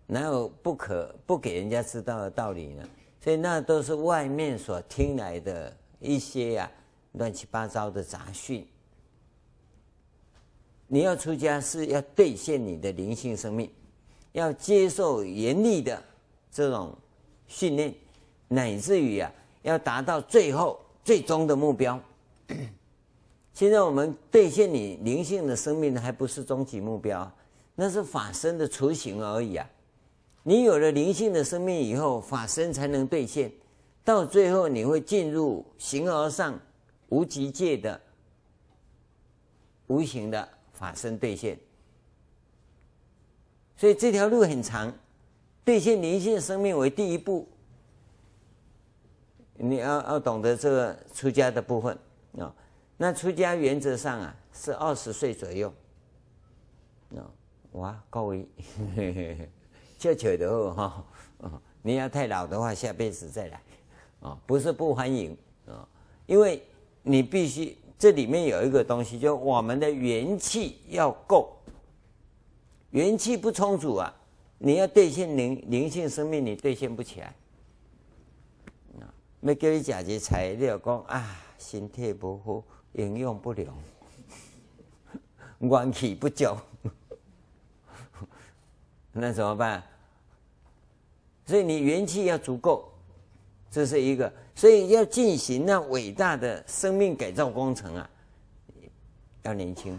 [0.07, 2.88] 哪有不可不给人家知道的道理呢？
[3.20, 6.70] 所以那都是外面所听来的一些呀、
[7.12, 8.66] 乱七八糟的杂讯。
[10.87, 13.70] 你要出家是要兑现你的灵性生命，
[14.33, 16.03] 要接受严厉的
[16.50, 16.94] 这种
[17.46, 17.94] 训练，
[18.48, 21.98] 乃至于啊，要达到最后最终的目标。
[23.54, 27.30] 现在我们兑现你灵性的生命，还不是终极目标，
[27.76, 29.64] 那是法身的雏形而已啊。
[30.42, 33.50] 你有了灵性的生命以后，法身才能兑现，
[34.02, 36.58] 到最后你会进入形而上
[37.10, 37.98] 无极界的
[39.86, 41.56] 无形的法身兑现。
[43.76, 44.92] 所以这条路很长，
[45.64, 47.46] 兑现灵性生命为第一步，
[49.54, 51.96] 你要要懂得这个出家的部分
[52.36, 52.52] 啊。
[52.96, 55.72] 那出家原则上啊是二十岁左右，
[57.16, 57.26] 啊，
[57.72, 58.46] 哇，各位，
[59.98, 61.04] 就求的哈，
[61.83, 63.61] 你要太老的话，下辈子再来，
[64.20, 65.37] 啊，不是不欢迎。
[65.66, 65.88] 啊，
[66.26, 66.62] 因为
[67.02, 71.57] 你必须这里面有一个东西，就我们的元气要够，
[72.90, 74.14] 元气不充足啊，
[74.59, 77.35] 你要兑现灵灵性生命，你兑现不起来，
[79.00, 82.62] 啊，没给你假借材料讲啊，身体不好。
[82.94, 83.74] 营养不良，
[85.61, 86.57] 元气不足，
[89.12, 89.83] 那怎么办？
[91.46, 92.90] 所以你元气要足够，
[93.70, 94.33] 这是一个。
[94.54, 98.09] 所以要进行那伟大的生命改造工程啊，
[99.42, 99.98] 要年轻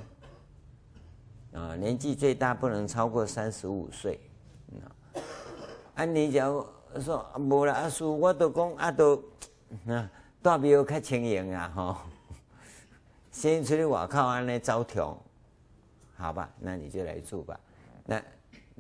[1.54, 4.20] 啊，年纪最大不能超过三十五岁。
[5.94, 6.66] 啊，你假如
[7.02, 9.22] 说无啦，阿叔，我都讲啊，都
[9.88, 10.10] 啊，
[10.42, 11.98] 大比较较轻盈啊，吼。
[13.36, 15.22] 先出去外靠安来招条，
[16.16, 17.60] 好吧，那你就来住吧。
[18.06, 18.24] 那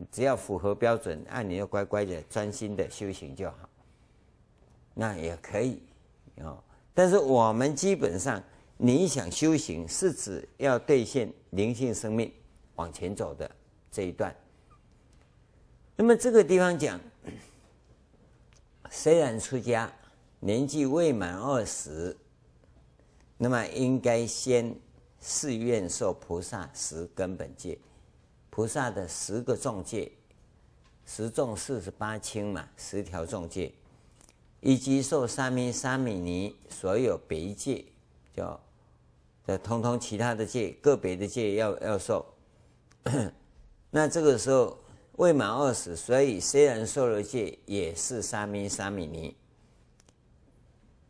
[0.09, 3.69] 只要符合标准，按你要乖乖的、专心的修行就好。
[4.93, 5.83] 那也可以
[6.37, 6.57] 哦。
[6.93, 8.41] 但是我们基本上，
[8.77, 12.31] 你想修行，是指要兑现灵性生命
[12.75, 13.51] 往前走的
[13.91, 14.33] 这一段。
[15.97, 16.97] 那么这个地方讲，
[18.89, 19.91] 虽然出家，
[20.39, 22.15] 年纪未满二十。
[23.37, 24.73] 那么应该先
[25.19, 27.77] 誓愿受菩萨十根本戒，
[28.49, 30.11] 菩萨的十个重戒，
[31.05, 33.73] 十重四十八轻嘛，十条重戒，
[34.61, 37.83] 以及受沙弥沙弥尼所有别戒，
[38.33, 38.59] 叫
[39.45, 42.25] 的通通其他的戒，个别的戒要要受。
[43.91, 44.77] 那这个时候
[45.17, 49.35] 未满二十，所以虽然受了戒，也是沙弥沙弥尼。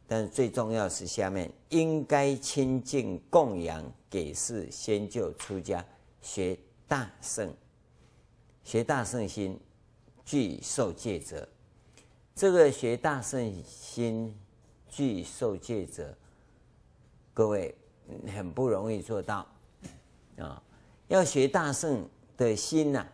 [0.07, 5.83] 但最重要是下面应该亲近供养给事先就出家
[6.21, 7.51] 学大圣，
[8.63, 9.59] 学大圣心
[10.23, 11.47] 具受戒者，
[12.35, 14.35] 这个学大圣心
[14.87, 16.15] 具受戒者，
[17.33, 17.75] 各位
[18.27, 19.47] 很不容易做到
[20.37, 20.61] 啊！
[21.07, 23.07] 要学大圣的心呐，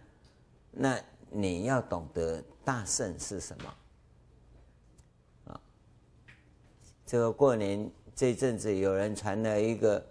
[0.71, 3.73] 那你要懂得大圣是什么。
[7.12, 10.02] 这个过年这阵子，有人传了一个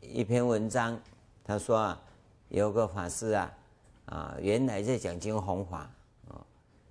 [0.00, 1.00] 一篇文章，
[1.44, 2.02] 他说啊，
[2.48, 3.56] 有个法师啊，
[4.06, 5.88] 啊，原来在讲经弘法
[6.26, 6.44] 啊，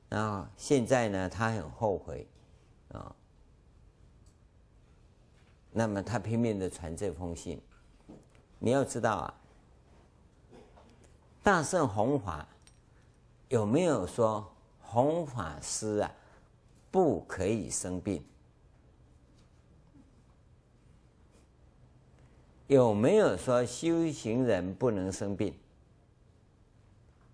[0.08, 2.26] 然后现在呢，他很后悔
[2.93, 3.13] 啊，
[5.71, 7.62] 那么他拼命的传这封信。
[8.60, 9.34] 你要知道啊，
[11.43, 12.47] 大圣弘法
[13.50, 16.10] 有没有说弘法师啊
[16.90, 18.23] 不可以生病？
[22.72, 25.54] 有没有说修行人不能生病？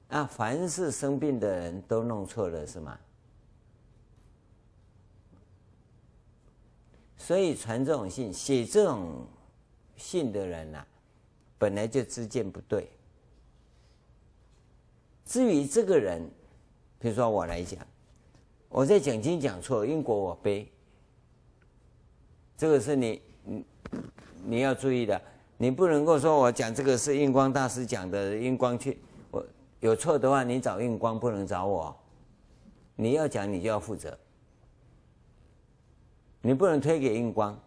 [0.08, 2.98] 啊，凡是生病的人都弄错了，是吗？
[7.18, 9.28] 所以传这种信、写这种
[9.96, 10.84] 信的人呐、
[11.60, 12.90] 本来就知见不对。
[15.24, 16.28] 至于这个人，
[16.98, 17.86] 比如说我来讲，
[18.70, 20.68] 我在讲经讲错，因果我背。
[22.58, 23.64] 这个是你，你。
[24.50, 25.22] 你要注意的，
[25.58, 28.98] 你不能够说我讲这个是印光大师讲的，印光去，
[29.30, 29.46] 我
[29.82, 31.94] 有错的话，你找印光，不能找我。
[32.96, 34.18] 你要讲，你就要负责，
[36.42, 37.60] 你不能推给印光。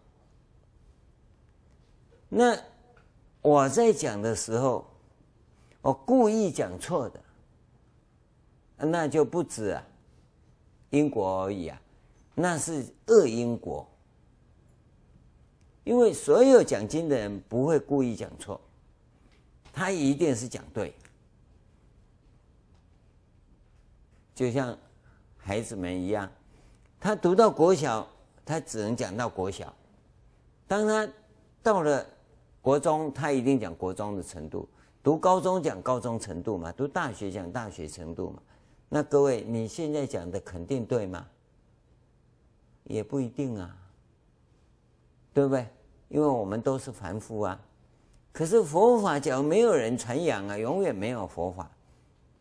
[2.27, 2.57] 那
[3.43, 4.83] 我在讲的时候，
[5.83, 7.19] 我故意讲错的，
[8.77, 9.83] 那就不止啊，
[10.89, 11.79] 因果而已啊，
[12.33, 13.87] 那是恶因果。
[15.83, 18.59] 因为所有讲经的人不会故意讲错，
[19.73, 20.93] 他一定是讲对。
[24.33, 24.77] 就像
[25.37, 26.29] 孩子们一样，
[26.99, 28.07] 他读到国小，
[28.45, 29.67] 他只能讲到国小；
[30.67, 31.07] 当他
[31.63, 32.05] 到了
[32.61, 34.67] 国中，他一定讲国中的程度；
[35.03, 38.41] 读高中讲高中程度嘛；读大学讲大学程度嘛。
[38.87, 41.27] 那各位，你现在讲的肯定对吗？
[42.83, 43.77] 也不一定啊，
[45.33, 45.67] 对不对？
[46.09, 47.59] 因为我们都是凡夫啊。
[48.31, 51.69] 可是佛法讲没有人传扬啊，永远没有佛法。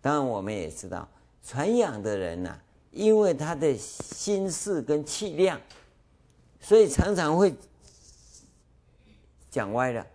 [0.01, 1.09] 当然，我们也知道
[1.43, 2.59] 传扬的人呐、
[2.91, 5.61] 因为他的心事跟气量，
[6.61, 7.55] 所以常常会。
[9.51, 10.07] 讲歪了，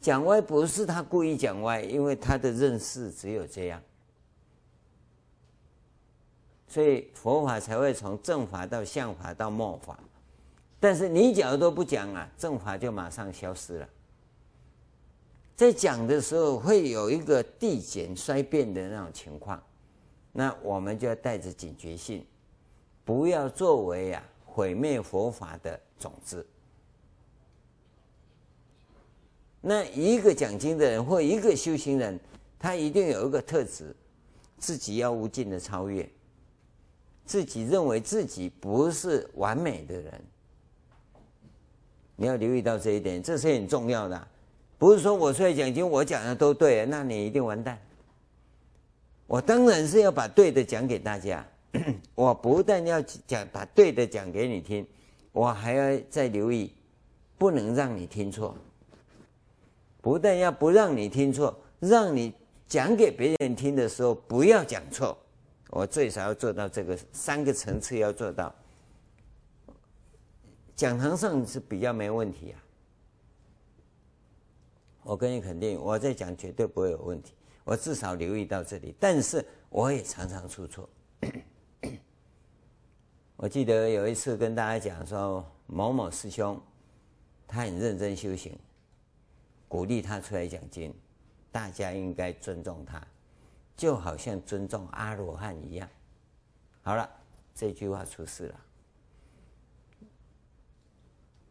[0.00, 3.80] 讲歪不是他故意讲歪，因为他的认识只有这样，
[6.66, 9.96] 所以佛法才会从正法到相法到末法。
[10.84, 13.88] 但是你假如都不讲啊，正法就马上消失了。
[15.56, 19.62] 在讲的时候会有一个递减衰变的那种情况，
[20.30, 22.22] 那我们就要带着警觉性，
[23.02, 26.46] 不要作为啊毁灭佛法的种子。
[29.62, 32.20] 那一个讲经的人或一个修行人，
[32.58, 33.96] 他一定有一个特质，
[34.58, 36.06] 自己要无尽的超越，
[37.24, 40.22] 自己认为自己不是完美的人，
[42.16, 44.28] 你要留意到这一点，这是很重要的。
[44.78, 47.78] 不是说我出来讲经，我讲的都对，那你一定完蛋。
[49.26, 51.44] 我当然是要把对的讲给大家，
[52.14, 54.86] 我不但要讲把对的讲给你听，
[55.32, 56.70] 我还要再留意，
[57.38, 58.54] 不能让你听错。
[60.02, 62.32] 不但要不让你听错，让你
[62.68, 65.16] 讲给别人听的时候不要讲错，
[65.70, 68.54] 我最少要做到这个三个层次要做到。
[70.76, 72.58] 讲堂上是比较没问题啊，
[75.02, 80.88] 我跟你肯定，我在讲绝对不会有问题，我至少留意到这里，但是我也常常出错。
[83.36, 86.60] 我记得有一次跟大家讲说，某某师兄
[87.46, 88.58] 他很认真修行。
[89.66, 90.94] 鼓励他出来讲经，
[91.50, 93.04] 大家应该尊重他，
[93.76, 95.88] 就好像尊重阿罗汉一样。
[96.82, 97.08] 好了，
[97.54, 98.60] 这句话出事了，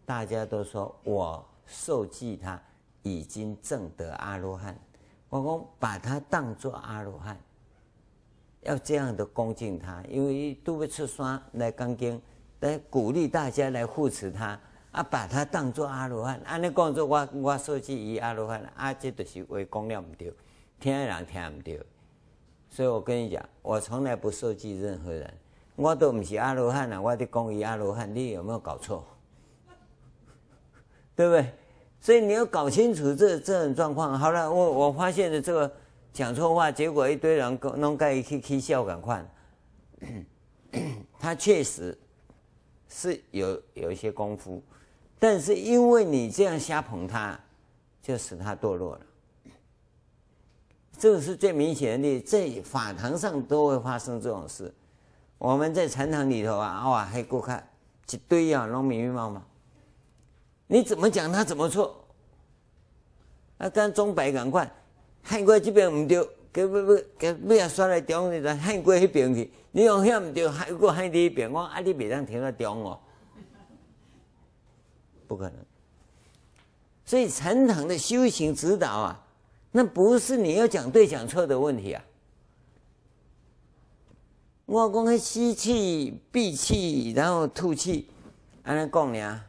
[0.05, 2.61] 大家都说我受记他
[3.01, 4.77] 已经证得阿罗汉，
[5.29, 7.37] 我讲把他当作阿罗汉，
[8.61, 12.21] 要这样的恭敬他，因为都会出山来讲经，
[12.59, 14.59] 来鼓励大家来护持他。
[14.93, 20.31] 啊，把他当作阿罗汉，安尼讲做我我说起伊阿罗汉，啊，这就是话讲了不对，
[20.79, 21.81] 听的人听不对，
[22.69, 25.33] 所以我跟你讲，我从来不受记任何人，
[25.75, 29.03] 我都不是阿罗汉啊，我得讲伊阿罗汉，你有没有搞错？
[31.15, 31.53] 对不对？
[32.01, 34.19] 所以你要搞清楚这这种状况。
[34.19, 35.71] 好了，我我发现了这个
[36.11, 39.25] 讲错话，结果一堆人弄盖一去去笑，赶快，
[41.17, 41.97] 他确实
[42.89, 44.61] 是有有一些功夫。
[45.17, 47.39] 但是因为你这样瞎捧他，
[48.01, 49.01] 就使他堕落了。
[50.97, 54.73] 这个是最明显的例，在法堂上都会发生这种事。
[55.37, 57.65] 我们在禅堂里头啊，哇，还够看
[58.11, 59.43] 一堆啊，农民嘛嘛，
[60.67, 62.05] 你怎么讲他怎么错？
[63.57, 64.69] 啊，跟钟摆赶快，
[65.21, 72.99] 汉国这边唔对，给不不给不要刷来中你的汉国那边去，你用遐唔对，汉国汉第一边，我啊你别当停在中哦。
[75.27, 75.55] 不可能，
[77.05, 79.25] 所以禅堂的修行指导啊，
[79.71, 82.03] 那不是你要讲对讲错的问题啊。
[84.65, 88.09] 我讲吸气、闭气，然后吐气，
[88.63, 89.43] 安尼讲呢，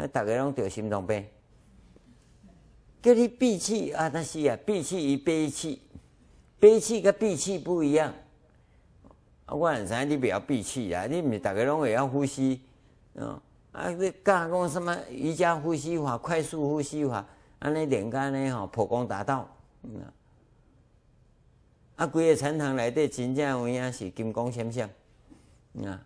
[0.00, 1.22] 那大家拢得心脏病。
[3.02, 5.82] 叫你闭气啊，那是啊，闭气与憋气，
[6.58, 8.12] 憋气跟闭气不一样。
[9.44, 12.62] 啊，我很知你不要闭气啊，你唔是大家拢会要呼吸，
[13.14, 13.38] 嗯。
[13.72, 17.24] 啊，你讲讲什么瑜伽呼吸法、快速呼吸法，
[17.58, 18.50] 安尼练干呢？
[18.52, 19.48] 吼，破功达道。
[19.82, 20.00] 嗯
[21.96, 24.88] 啊，规个禅堂内底真正有影是金光闪闪。
[25.84, 26.02] 啊，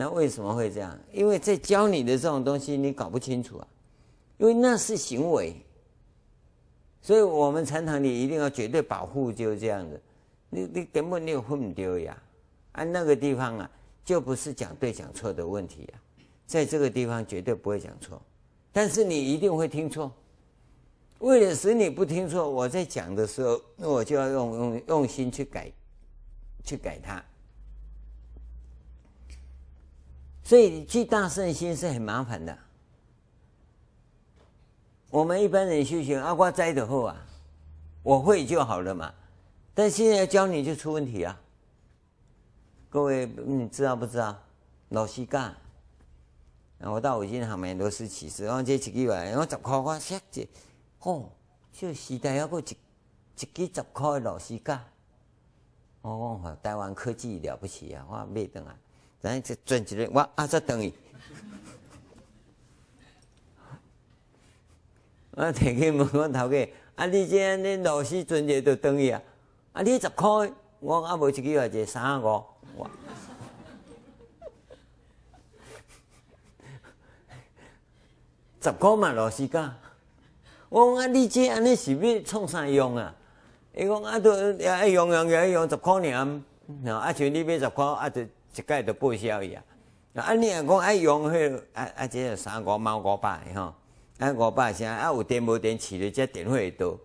[0.00, 0.96] 那为什么会这样？
[1.12, 3.66] 因为在教你的这种东西，你搞不清楚啊。
[4.36, 5.56] 因为那是行为，
[7.02, 10.00] 所以我们禅堂里一定要绝对保护，就是这样子。
[10.50, 12.16] 你你根本你有分不丢呀。
[12.70, 13.68] 啊，那个地方啊，
[14.04, 15.98] 就不是讲对讲错的问题呀。
[16.46, 18.22] 在这个地方绝对不会讲错，
[18.70, 20.12] 但是你一定会听错。
[21.18, 25.72] 为了使你不听错，我在讲的时候，那我就要用用用心去改，
[26.62, 27.20] 去改它。
[30.48, 32.56] 所以去大圣心是很麻烦的。
[35.10, 37.14] 我们一般人修行，阿瓜栽的后啊，
[38.02, 39.12] 我会就好了嘛。
[39.74, 41.38] 但现在教你就出问题啊。
[42.88, 44.34] 各位，你知道不知道？
[44.88, 45.54] 老师干。
[46.78, 50.46] 然后我到五金行买螺丝起司，然后这一支来，然后十块我写者，
[51.00, 51.28] 哦，
[51.74, 52.74] 这时代还佫
[53.36, 54.82] 一一个十块的螺丝架，
[56.00, 58.06] 哦，台湾科技了不起啊！
[58.08, 58.74] 我买倒来，
[59.20, 60.92] 然后就转一个，我啊再等伊，
[65.32, 69.20] 我提去问我头家，啊你这样你螺丝转一个就等伊啊？
[69.72, 72.44] 啊你十块，我啊无一支来就三五。
[78.60, 79.72] 十块嘛，螺丝架。
[80.68, 83.14] 我讲啊，你这安尼是要创啥用啊？
[83.74, 86.40] 伊讲啊，都也用用也用十块尔。
[86.92, 89.64] 啊，像你买十块，啊，就一概都报销伊啊。
[90.14, 93.74] 啊，你若讲爱用迄个，啊啊，这三五毛五百吼，
[94.18, 94.90] 啊五百啥？
[94.90, 96.98] 啊有电无电，饲了这电费会多。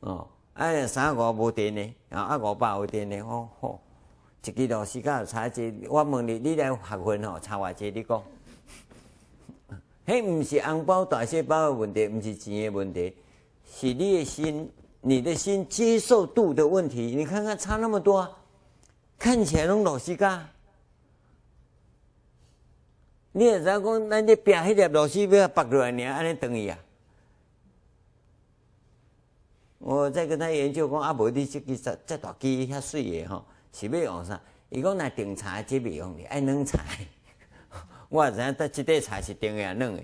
[0.00, 3.80] 哦，啊三五无电呢，啊五百有电呢，吼吼，
[4.44, 7.90] 一支螺丝架差这，我问你，你来学分吼，差偌济？
[7.90, 8.22] 你讲？
[10.06, 13.14] 迄毋是红包大细包的问题，毋是钱的问题，
[13.64, 17.14] 是你的心，你的心接受度的问题。
[17.14, 18.28] 你看看差那么多，
[19.18, 20.48] 看起来拢螺丝架，
[23.32, 26.78] 你会知讲咱这拼迄粒螺丝要拔落来，你安尼等伊啊？
[29.78, 34.40] 我再跟他研究讲，啊无你即个这这大机遐水的吼，是要用啥？
[34.68, 36.82] 伊讲若定茶这袂用的，爱冷茶。
[38.08, 40.02] 我知影，得即块菜是定的啊，软的。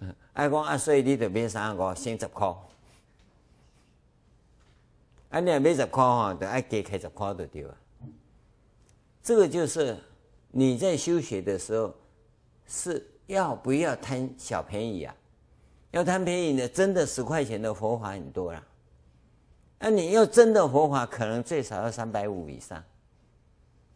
[0.00, 2.56] 嗯，爱讲啊，所以你得买三个，省十箍。
[5.30, 7.76] 啊，你若买十箍吼，得爱加开十块就对了。
[9.24, 9.96] 这个就是
[10.50, 11.92] 你在修学的时候，
[12.66, 15.16] 是要不要贪小便宜啊？
[15.92, 18.62] 要贪便宜呢，真的十块钱的佛法很多啦。
[19.78, 22.84] 那你要真的佛法，可能最少要三百五以上，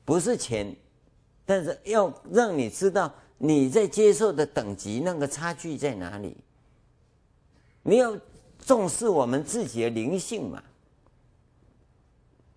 [0.04, 0.74] 不是钱。
[1.44, 6.36] 但是要让你知道你在接受的等级那个差距在哪里，
[7.82, 8.16] 你要
[8.58, 10.62] 重视我们自己的灵性嘛。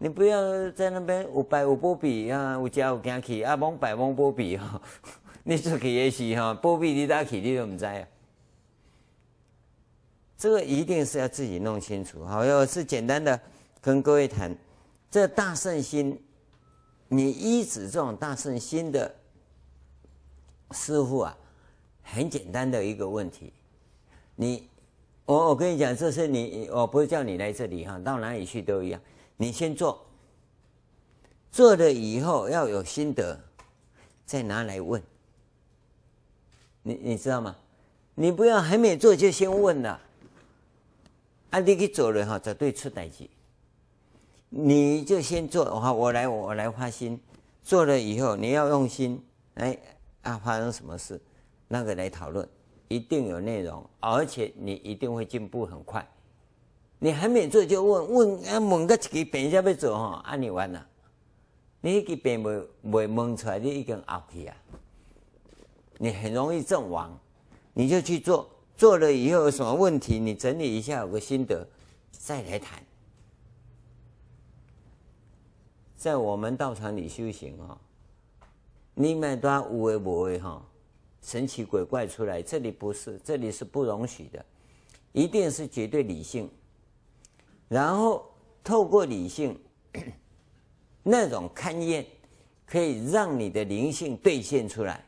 [0.03, 4.81] 你不要在那边有摆有波比啊，有家有惊去啊，蒙拜蒙波比哈，
[5.45, 8.07] 你出去也是哈，波比你哪去你都不知啊。
[10.39, 12.25] 这个一定是要自己弄清楚。
[12.25, 13.39] 好，要是简单的
[13.79, 14.57] 跟各位谈
[15.11, 16.19] 这大圣心。
[17.07, 19.13] 你依止这种大圣心的
[20.71, 21.37] 师傅啊，
[22.01, 23.53] 很简单的一个问题。
[24.35, 24.67] 你，
[25.25, 28.99] 我我跟你讲，这是你，我不是叫你来这里哈，到哪里去都一样。
[29.41, 30.05] 你先做，
[31.51, 33.39] 做了以后要有心得，
[34.23, 35.01] 再拿来问。
[36.83, 37.55] 你你知道吗？
[38.13, 39.99] 你不要还没做就先问了，
[41.49, 43.27] 啊，你去走了哈，绝对出代志。
[44.49, 47.19] 你就先做，的话，我来，我来发心，
[47.63, 49.25] 做了以后你要用心，
[49.55, 49.75] 哎
[50.21, 51.19] 啊，发生什么事，
[51.67, 52.47] 那个来讨论，
[52.89, 56.07] 一定有内容，而且你一定会进步很快。
[57.03, 60.87] 你还没做就问问啊，问个一个病才要做哈，啊你完了，
[61.81, 64.55] 你一个病没没问出来，你已经熬去啊，
[65.97, 67.19] 你很容易阵亡，
[67.73, 68.47] 你就去做，
[68.77, 71.67] 做了以后有什么问题，你整理一下有个心得，
[72.11, 72.83] 再来谈。
[75.97, 77.75] 在我们道场里修行啊，
[78.93, 80.63] 你们都无为无为哈，
[81.23, 84.45] 神奇鬼怪出来，这里不是，这里是不容许的，
[85.13, 86.47] 一定是绝对理性，
[87.71, 88.29] 然后
[88.61, 89.57] 透过理性
[91.03, 92.05] 那种勘验，
[92.65, 95.01] 可以让你的灵性兑现出来，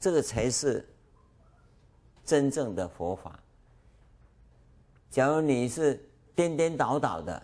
[0.00, 0.88] 这个才是
[2.24, 3.38] 真正的佛法。
[5.10, 6.02] 假如你是
[6.34, 7.42] 颠颠倒倒的。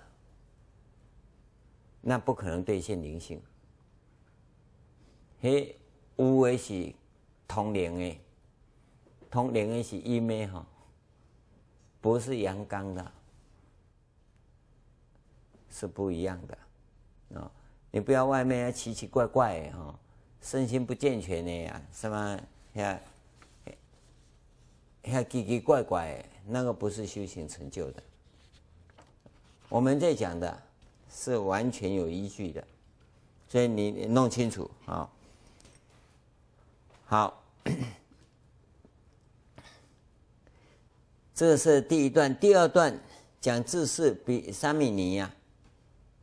[2.05, 3.41] 那不可能兑现灵性。
[5.41, 5.79] 嘿，
[6.17, 6.93] 有为是
[7.47, 8.17] 通灵的，
[9.31, 10.67] 通灵的是阴的哈，
[12.03, 13.13] 不是阳刚的，
[15.71, 17.51] 是不一样的啊！
[17.91, 19.99] 你不要外面要奇奇怪怪的哈，
[20.43, 22.41] 身心不健全的呀，什么
[22.75, 23.01] 呀，
[25.05, 28.03] 呀奇奇怪怪，那个不是修行成就的。
[29.71, 30.63] 我们在讲的。
[31.15, 32.67] 是完全有依据的，
[33.47, 35.07] 所以你弄清楚啊。
[37.05, 37.43] 好，
[41.43, 42.97] 这是第一段，第二段
[43.41, 45.35] 讲自是比沙弥尼呀，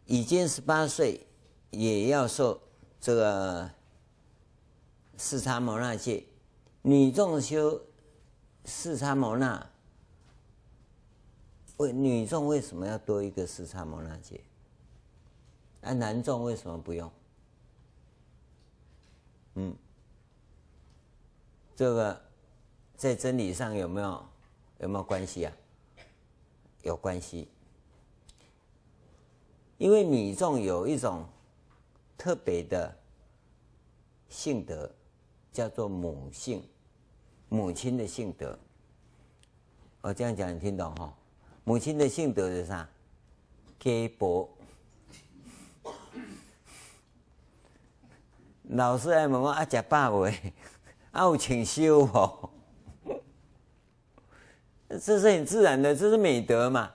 [0.06, 1.28] 已经十八岁，
[1.72, 2.62] 也要受
[3.02, 3.70] 这个
[5.18, 6.24] 四叉摩那戒。
[6.84, 7.82] 女众修
[8.64, 9.70] 四叉摩那，
[11.76, 14.40] 为女众为什么要多一个四叉摩那戒？
[15.82, 17.12] 那、男众为什么不用？
[19.56, 19.76] 嗯，
[21.76, 22.22] 这个
[22.96, 24.26] 在真理上有没有
[24.80, 25.54] 有没有关系啊？
[26.82, 27.50] 有关系，
[29.78, 31.28] 因为女众有一种
[32.18, 32.98] 特别的
[34.30, 34.90] 性德，
[35.52, 36.64] 叫做母性，
[37.50, 38.58] 母亲的性德。
[40.00, 41.14] 我这样讲你听懂哈？
[41.66, 42.88] 母亲的性德是啥？
[43.78, 44.50] 鸡婆。
[48.64, 50.32] 老师爱问我啊，吃饱未？
[51.12, 52.50] 啊，有请修哦。
[54.90, 56.90] 这是很自然的，这是美德嘛。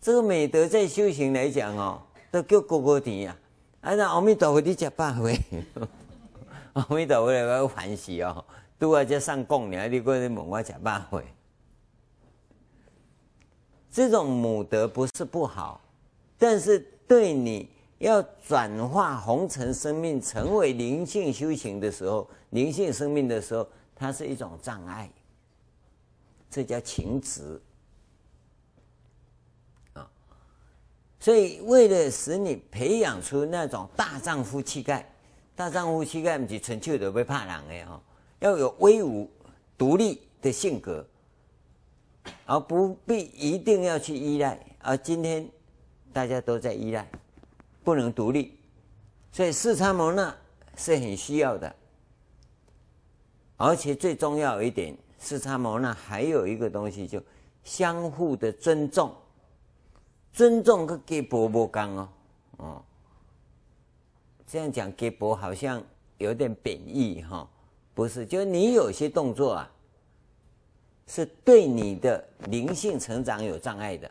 [0.00, 3.36] 这个美德在修行来讲哦，都叫哥哥甜呀。
[3.80, 5.38] 啊，那阿弥陀佛，你吃饱未？
[6.74, 8.44] 阿弥陀佛，我欢喜哦。
[8.78, 11.22] 拄啊，才上供呢，你过来问我吃饱未？
[13.90, 15.80] 这种母德不是不好，
[16.38, 17.68] 但是对你。
[17.98, 25.08] 要转化红尘生命成为灵性修行的时候，灵性生命的时候，它是一种障碍，
[26.54, 27.60] 这叫情执
[29.94, 30.08] 啊。
[31.18, 35.10] 所以，为了使你培养出那种大丈夫气概，
[35.56, 38.00] 大丈夫气概不是纯粹的不怕人的哈，
[38.38, 39.28] 要有威武
[39.76, 41.04] 独立的性格，
[42.46, 44.58] 而不必一定要去依赖。
[44.78, 45.48] 而今天
[46.12, 47.10] 大家都在依赖。
[47.82, 48.58] 不能独立，
[49.30, 50.34] 所以四叉摩那
[50.74, 51.76] 是很需要的。
[53.58, 57.20] 而且最重要一点，四叉摩那还有一个东西，就
[57.64, 59.10] 相互的尊重。
[60.34, 62.08] 尊重跟给婆婆刚哦，
[62.58, 62.82] 哦，
[64.46, 65.82] 这样讲给婆好像
[66.18, 67.48] 有点贬义哈，
[67.94, 68.26] 不是？
[68.26, 69.70] 就你有些动作啊，
[71.06, 74.10] 是对你的灵性成长有障碍的。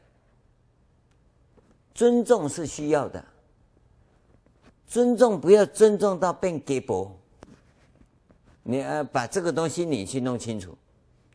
[1.94, 3.24] 尊重是需要的。
[4.88, 7.16] 尊重不要尊重到变鸡婆，
[8.64, 10.78] 你呃把这个东西你去弄清楚，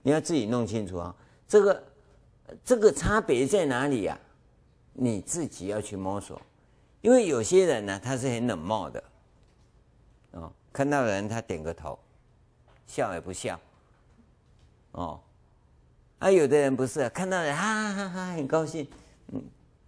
[0.08, 1.14] 你要自己弄清楚啊。
[1.46, 1.84] 这个
[2.64, 4.18] 这个差别在哪里呀？
[4.94, 6.40] 你自己要去摸索。
[7.02, 9.04] 因为有些人呢，他是很冷漠的，
[10.30, 11.98] 哦，看到人他点个头，
[12.86, 13.60] 笑也不笑，
[14.92, 15.20] 哦，
[16.20, 18.88] 啊，有的人不是，看到人哈哈哈很高兴，
[19.32, 19.42] 嗯，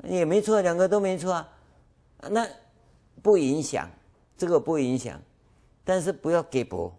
[0.04, 1.48] 也没错，两个都没错啊，
[2.28, 2.46] 那。
[3.22, 3.86] 不影响，
[4.38, 5.20] 这个不影响，
[5.84, 6.90] 但是不要给博，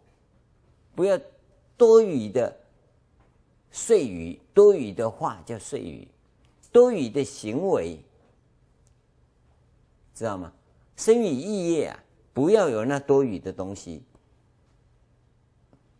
[0.93, 1.19] 不要
[1.76, 2.55] 多余的
[3.72, 6.07] 碎语，多余的话叫碎语，
[6.72, 7.99] 多余的行为，
[10.13, 10.53] 知道吗？
[10.95, 12.03] 生于意业啊，
[12.34, 14.03] 不要有那多余的东西，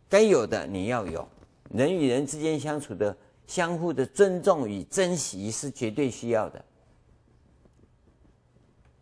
[0.08, 1.26] 该有的你要有，
[1.70, 3.16] 人与人之间相处的
[3.46, 6.64] 相互的尊重与珍惜是绝对需要的，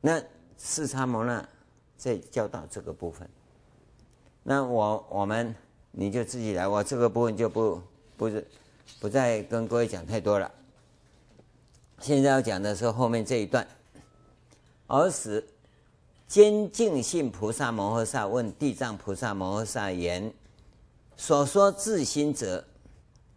[0.00, 0.22] 那。
[0.62, 1.48] 四叉摩那
[1.96, 3.26] 在教导这个部分，
[4.42, 5.54] 那我我们
[5.90, 7.80] 你就自己来，我这个部分就不
[8.14, 8.46] 不是
[8.99, 10.51] 不再跟各位讲太多了。
[12.01, 13.66] 现在要讲的是后面这一段。
[14.86, 15.47] 尔时，
[16.26, 20.32] 坚净信菩萨摩诃萨问地藏菩萨摩诃萨言
[21.16, 22.64] ：“所说自心者，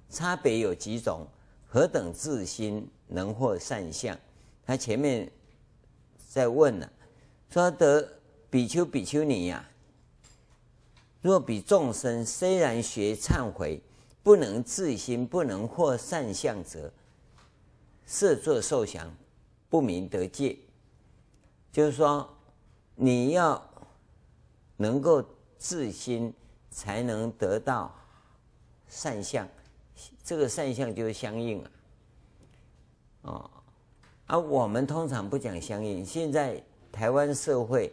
[0.09, 1.27] 差别有几种？
[1.67, 4.17] 何等自心能获善相？”
[4.65, 5.29] 他前面
[6.29, 6.89] 在问呢、
[7.49, 8.07] 说得
[8.49, 9.69] 比丘、比丘尼呀、
[11.21, 13.81] 若比众生虽然学忏悔，
[14.23, 16.91] 不能自心，不能获善相者，
[18.07, 19.13] 设作受想，
[19.69, 20.57] 不明得戒。
[21.71, 22.27] 就是说，
[22.95, 23.61] 你要
[24.77, 25.23] 能够
[25.57, 26.33] 自心，
[26.71, 27.93] 才能得到
[28.87, 29.47] 善相。
[30.23, 31.71] 这个善相就是相应啊。
[33.23, 33.51] 哦，
[34.25, 36.63] 而我们通常不讲相应，现在。
[36.93, 37.91] 台湾社会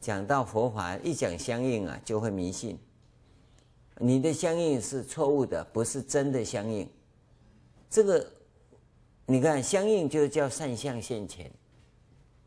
[0.00, 2.78] 讲到佛法，一讲相应啊，就会迷信。
[4.00, 6.88] 你的相应是错误的，不是真的相应。
[7.90, 8.32] 这个
[9.26, 11.50] 你看，相应就叫善相现前。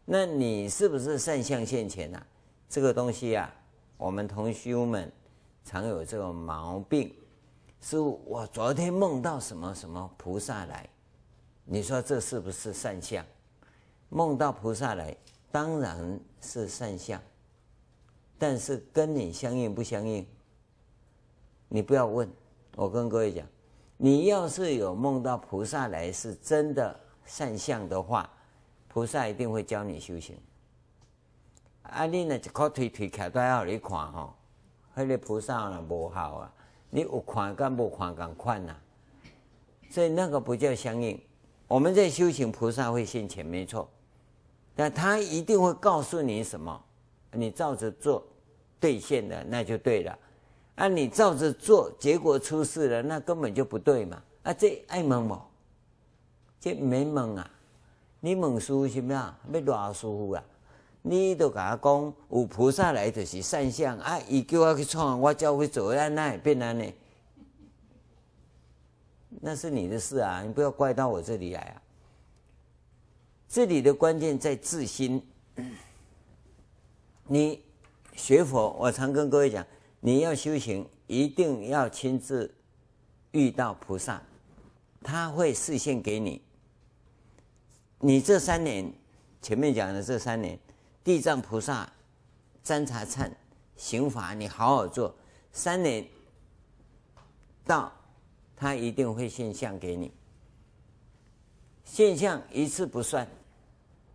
[0.06, 2.26] 那你是不是善相现前啊？
[2.70, 3.54] 这个东西啊，
[3.98, 5.12] 我们同修们
[5.64, 7.14] 常有这个毛病。
[7.80, 10.88] 是我昨天梦到什么什么菩萨来，
[11.66, 13.26] 你说这是不是善相？
[14.10, 15.16] 梦到菩萨来。
[15.52, 17.22] 当然是善相，
[18.38, 20.26] 但是跟你相应不相应？
[21.74, 22.30] 你不要问。
[22.76, 23.48] 我跟各位讲，
[23.96, 28.30] 你要是有梦到菩萨来是真的善相的话，
[28.90, 30.38] 菩萨一定会教你修行。
[31.84, 34.34] 啊，你呢一靠腿腿卡都要你看吼，
[34.94, 36.54] 那个菩萨呢无好啊，
[36.90, 38.76] 你有看跟无看共款呐。
[39.90, 41.18] 所以那个不叫相应。
[41.70, 43.90] 我们在修行，菩萨会现前，没错。
[44.76, 46.84] 但他一定会告诉你什么，
[47.32, 48.26] 你照着做，
[48.78, 50.20] 兑现的那就对了。
[50.82, 54.20] 啊，你照着做，结果出事了，那根本就不对嘛。
[54.42, 55.40] 啊，这爱问无？
[56.60, 57.48] 这没蒙啊。
[58.20, 59.40] 你问师父是咩啊？
[59.54, 60.44] 要偌舒服啊？
[61.04, 64.20] 你都甲我讲，有菩萨来就是善相啊！
[64.28, 66.94] 伊叫我去创，我叫我去做，那那也变安呢？
[69.40, 71.82] 那是你的事啊，你不要怪到我这里来啊。
[73.48, 75.24] 这里的关键在自心。
[77.28, 77.64] 你
[78.16, 79.64] 学佛，我常跟各位讲，
[80.04, 82.54] 你要修行，一定要亲自
[83.32, 84.22] 遇到菩萨，
[85.02, 86.42] 他会示现给你。
[88.00, 88.92] 你这三年，
[89.44, 90.60] 前面讲的这三年。
[91.04, 91.92] 地藏菩萨
[92.64, 93.28] 参查忏
[93.76, 95.16] 行法，你好好做，
[95.52, 96.06] 三年
[97.66, 97.92] 到，
[98.56, 100.12] 他一定会现相给你。
[101.84, 103.28] 现相一次不算，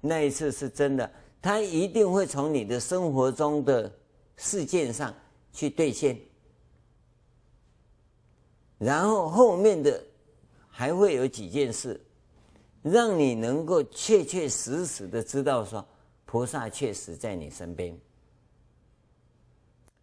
[0.01, 1.11] 那一次是真的，
[1.43, 3.93] 他一定会从你的生活中的
[4.37, 5.13] 事件上
[5.57, 6.21] 去兑现，
[8.77, 10.05] 然后后面的
[10.69, 11.99] 还会有几件事，
[12.83, 15.83] 让你能够确确实实的知道说。
[16.29, 17.97] 菩萨确实在你身边，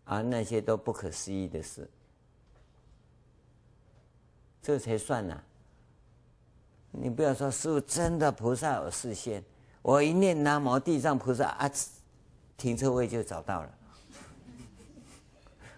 [0.06, 1.88] 而那些都不可思议的事，
[4.62, 5.44] 这才算呢、
[6.92, 9.44] 你不要说师傅真的菩萨有视线，
[9.82, 11.70] 我一念南无地藏菩萨啊，
[12.56, 13.78] 停车位就找到了。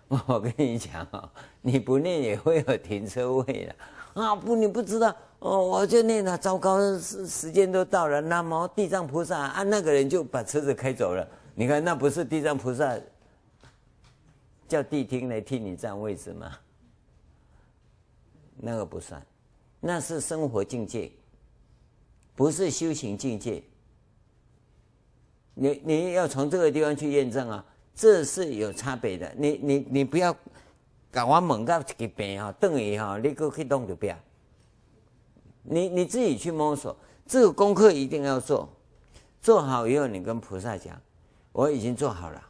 [0.27, 1.29] 我跟你讲哦，
[1.61, 3.75] 你不念也会有停车位的
[4.21, 4.35] 啊！
[4.35, 5.15] 不，你不知道。
[5.39, 11.27] 哦，我就念了，糟糕，时时间都到了，那么地藏菩萨啊，那个人就把车子开走了。
[11.53, 12.97] 你看，那不是地藏菩萨
[14.67, 16.51] 叫谛听来替你占位置吗？
[18.57, 19.21] 那个不算，
[19.79, 21.11] 那是生活境界，
[22.35, 23.61] 不是修行境界。
[25.53, 27.65] 你你要从这个地方去验证啊，
[27.95, 29.33] 这是有差别的。
[29.37, 30.35] 你你你不要
[31.09, 34.15] 搞完猛到一个病哈，等于哈，你个去弄就不要。
[35.63, 38.69] 你你自己去摸索，这个功课一定要做，
[39.41, 41.01] 做好以后你跟菩萨讲，
[41.51, 42.43] 我已经做好了，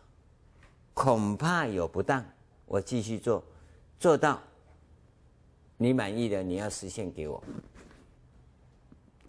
[0.93, 2.25] 恐怕有不当，
[2.65, 3.41] 我继续做，
[3.99, 4.41] 做到
[5.77, 7.41] 你满意的，你要实现给我，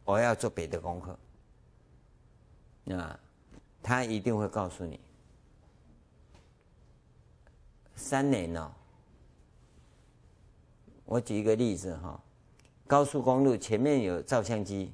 [0.04, 1.16] 我要做别的功课，
[2.82, 3.16] 那
[3.82, 4.98] 他一定会告诉你，
[7.96, 8.70] 三年呢、哦，
[11.04, 12.20] 我举一个例子哈。
[12.86, 14.92] 高速公路前面有照相机，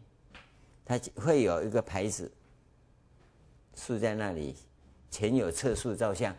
[0.83, 2.33] 它会有一个牌子
[3.75, 4.57] 竖在那里，
[5.11, 6.35] 前有测速照相。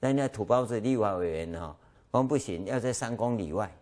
[0.00, 1.76] 但那土包子立法委员哈，
[2.12, 3.72] 讲不行，要在三公里外。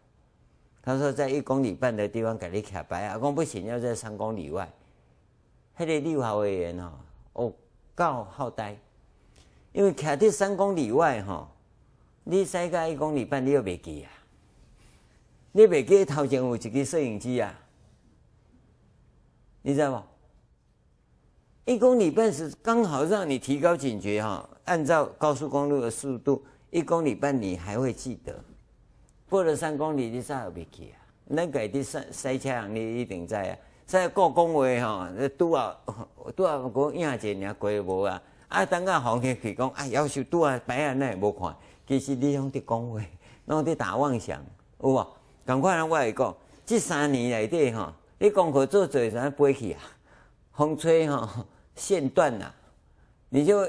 [0.82, 4.70] 他说在一公里半的地方给你卡牌啊，光不行，要在三公里外。
[5.78, 7.00] 那个立法委员哈，
[7.32, 7.52] 哦，
[7.94, 8.76] 够好呆，
[9.72, 11.50] 因为卡在三公里外哈，
[12.30, 14.08] 你塞个一公里半你又没记啊。
[15.50, 17.52] 你别记头前有一个摄影机啊，
[19.62, 20.04] 你知道吗？
[21.64, 24.48] 一公里半是刚好让你提高警觉哈。
[24.66, 28.32] 按照高速公路的速度，一公里半你还会记得，
[29.28, 31.02] 过了三公里你啥也别记啊。
[31.24, 33.56] 那个的塞塞车你一定知啊。
[33.84, 35.76] 在过公位哈，拄啊
[36.36, 38.22] 拄啊过影子你过无啊？
[38.46, 41.56] 啊，等下红天去讲啊，要求拄啊白啊那也无看，
[41.90, 43.00] 其实你用的讲话，
[43.48, 44.40] 用的打妄想，
[44.80, 45.04] 有无？
[45.44, 46.32] 赶快让我来讲，
[46.64, 49.82] 这三年来对哈，你功课做做啥飞去啊？
[50.54, 52.54] 风吹哈， 线断了，
[53.28, 53.68] 你就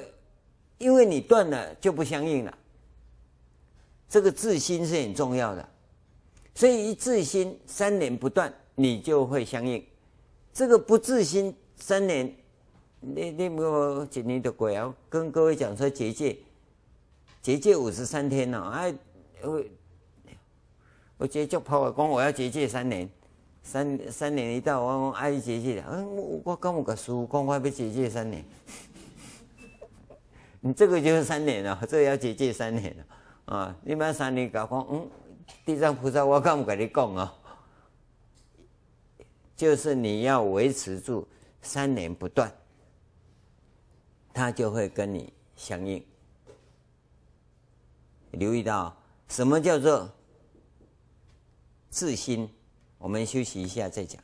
[0.78, 2.56] 因为你断了就不相应了。
[4.08, 5.68] 这个自心是很重要的，
[6.54, 9.84] 所以一自心三年不断，你就会相应。
[10.54, 12.32] 这个不自心三年，
[13.00, 14.94] 你你没有几年的鬼啊？
[15.10, 16.38] 跟各位讲说结界，
[17.42, 18.94] 结界五十三天呢，哎，
[19.44, 19.64] 我。
[21.18, 23.08] 我直接就跑我讲，我要结界三年，
[23.62, 28.44] 三三年一到，我讲阿姨结界，嗯，我我跟我个师父讲，我要结界三年，
[30.62, 33.76] 你这个就是三年了，这个要结界三年了啊！
[33.84, 35.08] 你们三年搞讲，嗯，
[35.64, 37.32] 地藏菩萨，我敢不跟你讲啊？
[39.56, 41.28] 就是你要维持住
[41.62, 42.52] 三年不断，
[44.34, 46.04] 他就会跟你相应。
[48.32, 48.96] 留意到
[49.28, 50.12] 什么叫做？
[51.90, 52.50] 自心，
[52.98, 54.24] 我们休息一下再讲。